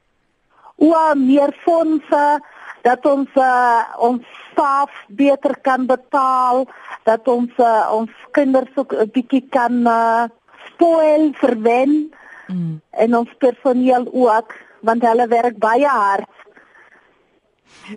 O, 0.75 1.15
meer 1.15 1.53
fondse 1.63 2.39
dat 2.81 3.05
ons 3.05 3.29
uh, 3.35 3.83
ons 3.97 4.23
staf 4.51 4.91
beter 5.07 5.55
kan 5.61 5.85
betaal, 5.85 6.67
dat 7.03 7.27
ons 7.27 7.51
uh, 7.57 7.89
ons 7.91 8.09
kinders 8.31 8.71
ook 8.75 8.93
'n 8.93 9.11
bietjie 9.11 9.45
kan 9.49 9.87
uh, 9.87 10.23
spoil 10.67 11.31
verwen 11.33 12.13
mm. 12.47 12.81
en 12.91 13.15
ons 13.15 13.29
personeel 13.37 14.07
ook 14.11 14.55
want 14.81 15.03
hulle 15.03 15.27
werk 15.27 15.57
baie 15.59 15.87
hard. 15.87 16.29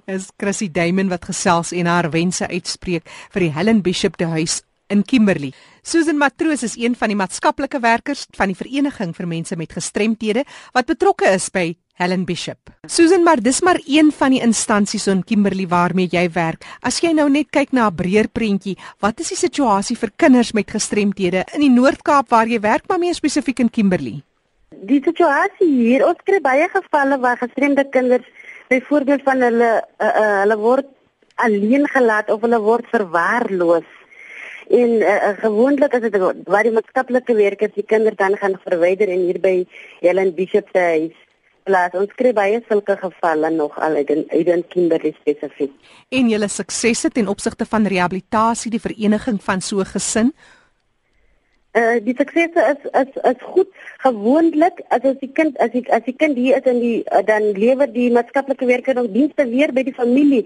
Es 0.06 0.30
Chrissy 0.38 0.68
Damon 0.72 1.08
wat 1.08 1.24
gesels 1.24 1.72
en 1.72 1.86
haar 1.86 2.10
wense 2.10 2.48
uitspreek 2.48 3.08
vir 3.32 3.40
die 3.40 3.52
Helen 3.52 3.82
Bishop 3.82 4.16
te 4.16 4.26
huis 4.26 4.62
in 4.92 5.02
Kimberley. 5.04 5.52
Susan 5.82 6.18
Matroos 6.18 6.62
is 6.62 6.76
een 6.76 6.94
van 6.98 7.08
die 7.08 7.16
maatskaplike 7.16 7.80
werkers 7.80 8.26
van 8.36 8.52
die 8.52 8.58
vereniging 8.58 9.14
vir 9.16 9.26
mense 9.26 9.56
met 9.56 9.72
gestremthede 9.72 10.44
wat 10.76 10.90
betrokke 10.90 11.32
is 11.32 11.48
by 11.50 11.72
Helen 12.00 12.24
Bishop. 12.24 12.72
Susan, 12.88 13.22
maar 13.22 13.40
dis 13.40 13.60
maar 13.62 13.78
een 13.86 14.10
van 14.12 14.32
die 14.34 14.40
instansies 14.42 15.06
in 15.12 15.24
Kimberley 15.24 15.68
waarmee 15.68 16.08
jy 16.10 16.24
werk. 16.34 16.64
As 16.80 17.00
jy 17.04 17.12
nou 17.16 17.28
net 17.30 17.50
kyk 17.52 17.72
na 17.72 17.88
'n 17.90 17.94
breër 17.94 18.28
prentjie, 18.28 18.76
wat 19.00 19.20
is 19.20 19.28
die 19.28 19.36
situasie 19.36 19.96
vir 19.96 20.10
kinders 20.16 20.52
met 20.52 20.70
gestremthede 20.70 21.44
in 21.54 21.60
die 21.60 21.70
Noord-Kaap 21.70 22.28
waar 22.28 22.46
jy 22.46 22.60
werk, 22.60 22.88
maar 22.88 22.98
meer 22.98 23.14
spesifiek 23.14 23.60
in 23.60 23.70
Kimberley? 23.70 24.22
Die 24.82 25.02
situasie 25.04 25.68
hier, 25.68 26.06
ons 26.06 26.18
kry 26.24 26.40
baie 26.40 26.68
gevalle 26.68 27.18
waar 27.20 27.36
gestremde 27.36 27.84
kinders 27.90 28.26
byvoorbeeld 28.72 29.24
van 29.28 29.44
hulle 29.44 29.72
uh, 29.80 30.06
uh, 30.06 30.38
hulle 30.42 30.58
word 30.60 30.88
alleen 31.44 31.88
gelaat 31.88 32.30
of 32.30 32.40
hulle 32.44 32.60
word 32.60 32.88
verwaarloos. 32.92 33.88
En 34.72 34.94
uh, 35.02 35.32
gewoonlik 35.42 35.92
is 35.98 36.06
dit 36.06 36.16
waar 36.46 36.64
die 36.64 36.72
maatskaplike 36.72 37.34
werkers 37.36 37.74
die 37.74 37.84
kinders 37.84 38.16
dan 38.16 38.36
gaan 38.40 38.56
verwyder 38.64 39.10
en 39.12 39.26
hier 39.26 39.40
by 39.42 39.56
Helen 40.00 40.32
Bishop 40.36 40.70
se 40.72 40.84
huis 40.94 41.18
plaas. 41.66 41.94
Ons 41.98 42.14
kry 42.18 42.32
baie 42.36 42.62
sulke 42.68 42.96
gevalle 43.00 43.50
nog 43.54 43.76
al 43.78 43.98
uit 44.00 44.10
in 44.14 44.24
uit 44.30 44.48
in 44.54 44.64
Kimberley 44.72 45.14
spesifiek. 45.20 45.74
En 46.08 46.30
julle 46.32 46.48
suksesse 46.48 47.10
ten 47.10 47.28
opsigte 47.28 47.66
van 47.68 47.86
rehabilitasie, 47.86 48.72
die 48.72 48.82
vereniging 48.82 49.42
van 49.42 49.60
so 49.60 49.84
gesin? 49.92 50.32
Uh 51.72 51.96
die 52.04 52.12
suksesse 52.12 52.60
is 52.60 52.82
is 53.00 53.14
is 53.24 53.44
goed. 53.54 53.68
Gewoonlik 54.04 54.82
as 54.92 55.06
as 55.08 55.16
die 55.22 55.30
kind 55.32 55.56
as 55.56 55.70
die 55.72 55.80
as 55.88 56.02
die 56.04 56.12
kind 56.12 56.36
hier 56.36 56.58
is 56.58 56.66
in 56.68 56.80
die 56.84 56.98
uh, 57.08 57.22
dan 57.24 57.46
lewer 57.56 57.88
die 57.88 58.10
maatskaplike 58.12 58.66
werker 58.68 58.98
nog 58.98 59.08
dienste 59.14 59.46
weer 59.48 59.72
by 59.72 59.80
die 59.86 59.94
familie 59.96 60.42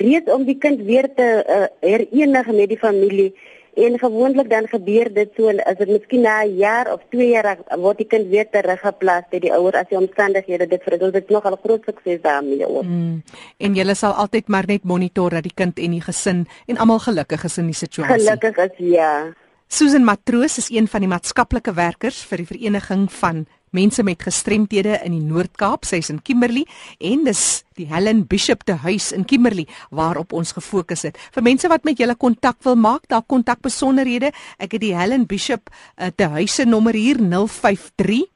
reeds 0.00 0.32
om 0.32 0.46
die 0.48 0.56
kind 0.56 0.80
weer 0.88 1.10
te 1.18 1.26
uh, 1.44 1.66
herenig 1.84 2.48
met 2.48 2.72
die 2.72 2.78
familie. 2.80 3.34
En 3.76 3.98
gewoonlik 3.98 4.48
dan 4.50 4.68
gebeur 4.72 5.12
dit 5.12 5.36
so 5.36 5.52
as 5.52 5.76
dit 5.82 5.92
miskien 5.92 6.24
na 6.24 6.38
'n 6.44 6.56
jaar 6.56 6.88
of 6.92 7.04
2 7.12 7.28
jaar 7.28 7.60
word 7.76 8.00
die 8.00 8.08
kind 8.08 8.32
weer 8.32 8.48
teruggeplaas 8.48 9.28
by 9.30 9.38
die 9.38 9.52
ouer 9.52 9.76
as 9.76 9.88
die 9.92 10.00
omstandighede 10.00 10.66
dit 10.66 10.82
vir 10.82 11.12
dit 11.12 11.28
nog 11.28 11.44
al 11.44 11.58
groot 11.60 11.84
sukses 11.84 12.24
daarmee 12.24 12.64
ook. 12.66 12.88
Mm. 12.88 13.22
En 13.58 13.74
jy 13.76 13.94
sal 13.94 14.12
altyd 14.16 14.48
maar 14.48 14.64
net 14.66 14.84
monitor 14.84 15.30
dat 15.30 15.42
die 15.42 15.54
kind 15.54 15.78
en 15.78 15.90
die 15.90 16.00
gesin 16.00 16.48
en 16.66 16.76
almal 16.76 16.98
gelukkig 16.98 17.44
is 17.44 17.58
in 17.58 17.66
die 17.66 17.76
situasie. 17.76 18.24
Gelukkig 18.24 18.56
is 18.56 18.76
ja. 18.96 19.32
Susan 19.70 20.02
Matroos 20.02 20.58
is 20.58 20.66
een 20.70 20.88
van 20.90 21.04
die 21.04 21.08
maatskaplike 21.08 21.70
werkers 21.76 22.24
vir 22.26 22.40
die 22.42 22.46
vereniging 22.48 23.04
van 23.20 23.44
mense 23.70 24.02
met 24.02 24.24
gestremthede 24.26 24.96
in 25.06 25.14
die 25.14 25.22
Noord-Kaap, 25.22 25.86
sy's 25.86 26.10
in 26.10 26.18
Kimberley 26.26 26.64
en 26.98 27.22
dis 27.28 27.62
die 27.78 27.86
Helen 27.86 28.24
Bishop 28.26 28.64
te 28.66 28.74
huis 28.82 29.12
in 29.14 29.22
Kimberley 29.30 29.68
waarop 29.94 30.34
ons 30.34 30.50
gefokus 30.56 31.06
het. 31.06 31.14
Vir 31.30 31.46
mense 31.46 31.70
wat 31.70 31.86
met 31.86 32.02
julle 32.02 32.18
kontak 32.18 32.58
wil 32.66 32.74
maak, 32.74 33.06
daar 33.06 33.22
kontak 33.22 33.62
besonderhede. 33.62 34.32
Ek 34.58 34.74
het 34.74 34.82
die 34.82 34.90
Helen 34.98 35.28
Bishop 35.30 35.70
uh, 35.70 36.10
te 36.10 36.26
huis 36.34 36.58
se 36.58 36.66
nommer 36.66 36.98
hier 36.98 37.22
053 37.22 38.26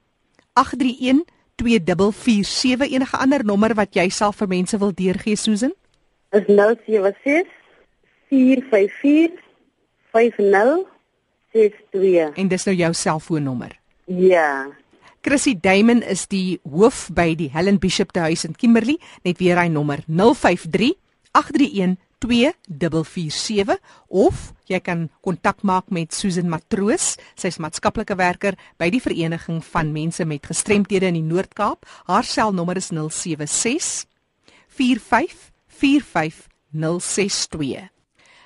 831 0.54 1.26
2447 1.58 2.94
enige 2.94 3.18
ander 3.18 3.42
nommer 3.42 3.74
wat 3.74 3.90
jy 3.98 4.06
self 4.06 4.38
vir 4.38 4.54
mense 4.54 4.78
wil 4.78 4.94
deurgee 4.94 5.34
Susan? 5.34 5.74
Is 6.30 6.46
076 6.46 7.50
454 8.30 10.93
5062. 11.54 12.34
En 12.42 12.50
dis 12.50 12.66
nou 12.68 12.74
jou 12.76 12.92
selfoonnommer. 12.98 13.76
Ja. 14.10 14.66
Chrissy 15.24 15.54
Damon 15.56 16.02
is 16.02 16.26
die 16.28 16.58
hoof 16.68 17.06
by 17.16 17.30
die 17.38 17.48
Helen 17.54 17.78
Bishop 17.80 18.12
te 18.12 18.26
huis 18.26 18.44
in 18.44 18.56
Kimberley, 18.58 18.98
net 19.24 19.38
weer 19.40 19.56
hy 19.56 19.70
nommer 19.72 20.02
053 20.04 20.92
831 21.32 21.96
2447 22.24 23.78
of 24.08 24.50
jy 24.68 24.80
kan 24.80 25.06
kontak 25.24 25.62
maak 25.64 25.90
met 25.92 26.14
Susan 26.16 26.48
Matroos. 26.48 27.14
Sy's 27.36 27.60
maatskaplike 27.60 28.16
werker 28.20 28.56
by 28.80 28.90
die 28.92 29.02
Vereniging 29.02 29.60
van 29.72 29.92
Mense 29.92 30.24
met 30.28 30.48
Gestremthede 30.48 31.10
in 31.12 31.20
die 31.20 31.26
Noord-Kaap. 31.26 31.84
Haar 32.08 32.28
selnommer 32.28 32.80
is 32.80 32.92
076 32.92 34.04
45 34.76 35.50
45 35.80 36.46
062. 36.72 37.93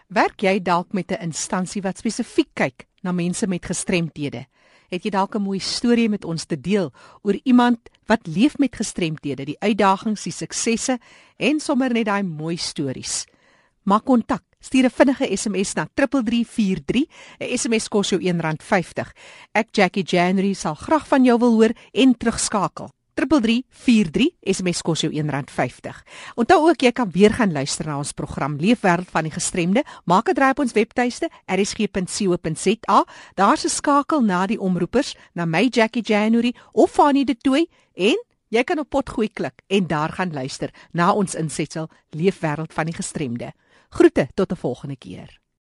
Werk 0.09 0.40
jy 0.40 0.57
dalk 0.64 0.94
met 0.97 1.12
'n 1.12 1.21
instansie 1.21 1.83
wat 1.83 1.99
spesifiek 1.99 2.49
kyk 2.55 2.87
na 3.03 3.12
mense 3.12 3.47
met 3.47 3.66
gestremthede? 3.66 4.47
Het 4.88 5.05
jy 5.05 5.11
dalk 5.11 5.35
'n 5.35 5.42
mooi 5.42 5.61
storie 5.61 6.09
met 6.09 6.25
ons 6.25 6.44
te 6.44 6.57
deel 6.61 6.92
oor 7.23 7.37
iemand 7.44 7.79
wat 8.07 8.27
leef 8.27 8.57
met 8.59 8.77
gestremthede, 8.77 9.44
die 9.44 9.61
uitdagings, 9.61 10.23
die 10.23 10.33
suksesse 10.33 10.99
en 11.37 11.61
sommer 11.61 11.92
net 11.92 12.07
daai 12.07 12.23
mooi 12.23 12.57
stories? 12.57 13.27
Maak 13.85 14.05
kontak. 14.05 14.42
Stuur 14.61 14.85
'n 14.85 14.90
vinnige 14.90 15.37
SMS 15.37 15.75
na 15.75 15.87
3343. 15.94 17.07
'n 17.38 17.59
SMS 17.59 17.88
kos 17.88 18.09
jou 18.09 18.21
R1.50. 18.21 19.12
Ek 19.53 19.68
Jackie 19.73 20.05
January 20.05 20.55
sal 20.55 20.75
graag 20.75 21.07
van 21.07 21.25
jou 21.25 21.38
wil 21.38 21.53
hoor 21.53 21.73
en 21.92 22.16
terugskakel. 22.16 22.90
3343 23.18 24.31
SMS 24.46 24.83
kos 24.87 25.02
jou 25.02 25.11
R1.50. 25.11 26.02
Onthou 26.38 26.59
ook 26.68 26.85
jy 26.87 26.92
kan 26.94 27.11
weer 27.11 27.35
gaan 27.35 27.52
luister 27.52 27.88
na 27.88 27.98
ons 27.98 28.14
program 28.14 28.57
Leefwêreld 28.62 29.11
van 29.11 29.26
die 29.26 29.35
Gestremde. 29.35 29.83
Maak 30.04 30.28
'n 30.31 30.35
draai 30.35 30.50
op 30.50 30.62
ons 30.62 30.72
webtuiste 30.72 31.28
rsg.co.za. 31.46 33.04
Daar's 33.35 33.64
'n 33.64 33.68
skakel 33.68 34.20
na 34.20 34.46
die 34.46 34.61
omroepers, 34.61 35.16
na 35.35 35.44
my 35.44 35.68
Jackie 35.70 36.02
January 36.02 36.54
of 36.72 36.90
Fanny 36.90 37.24
de 37.24 37.37
Tooi 37.37 37.66
en 37.94 38.16
jy 38.48 38.64
kan 38.64 38.78
op 38.78 38.88
potgooi 38.88 39.28
klik 39.28 39.62
en 39.66 39.87
daar 39.87 40.12
gaan 40.12 40.33
luister 40.33 40.70
na 40.92 41.12
ons 41.12 41.35
insetsel 41.35 41.88
Leefwêreld 42.11 42.72
van 42.72 42.85
die 42.85 42.94
Gestremde. 42.94 43.52
Groete 43.90 44.28
tot 44.35 44.52
'n 44.52 44.57
volgende 44.57 44.96
keer. 44.96 45.38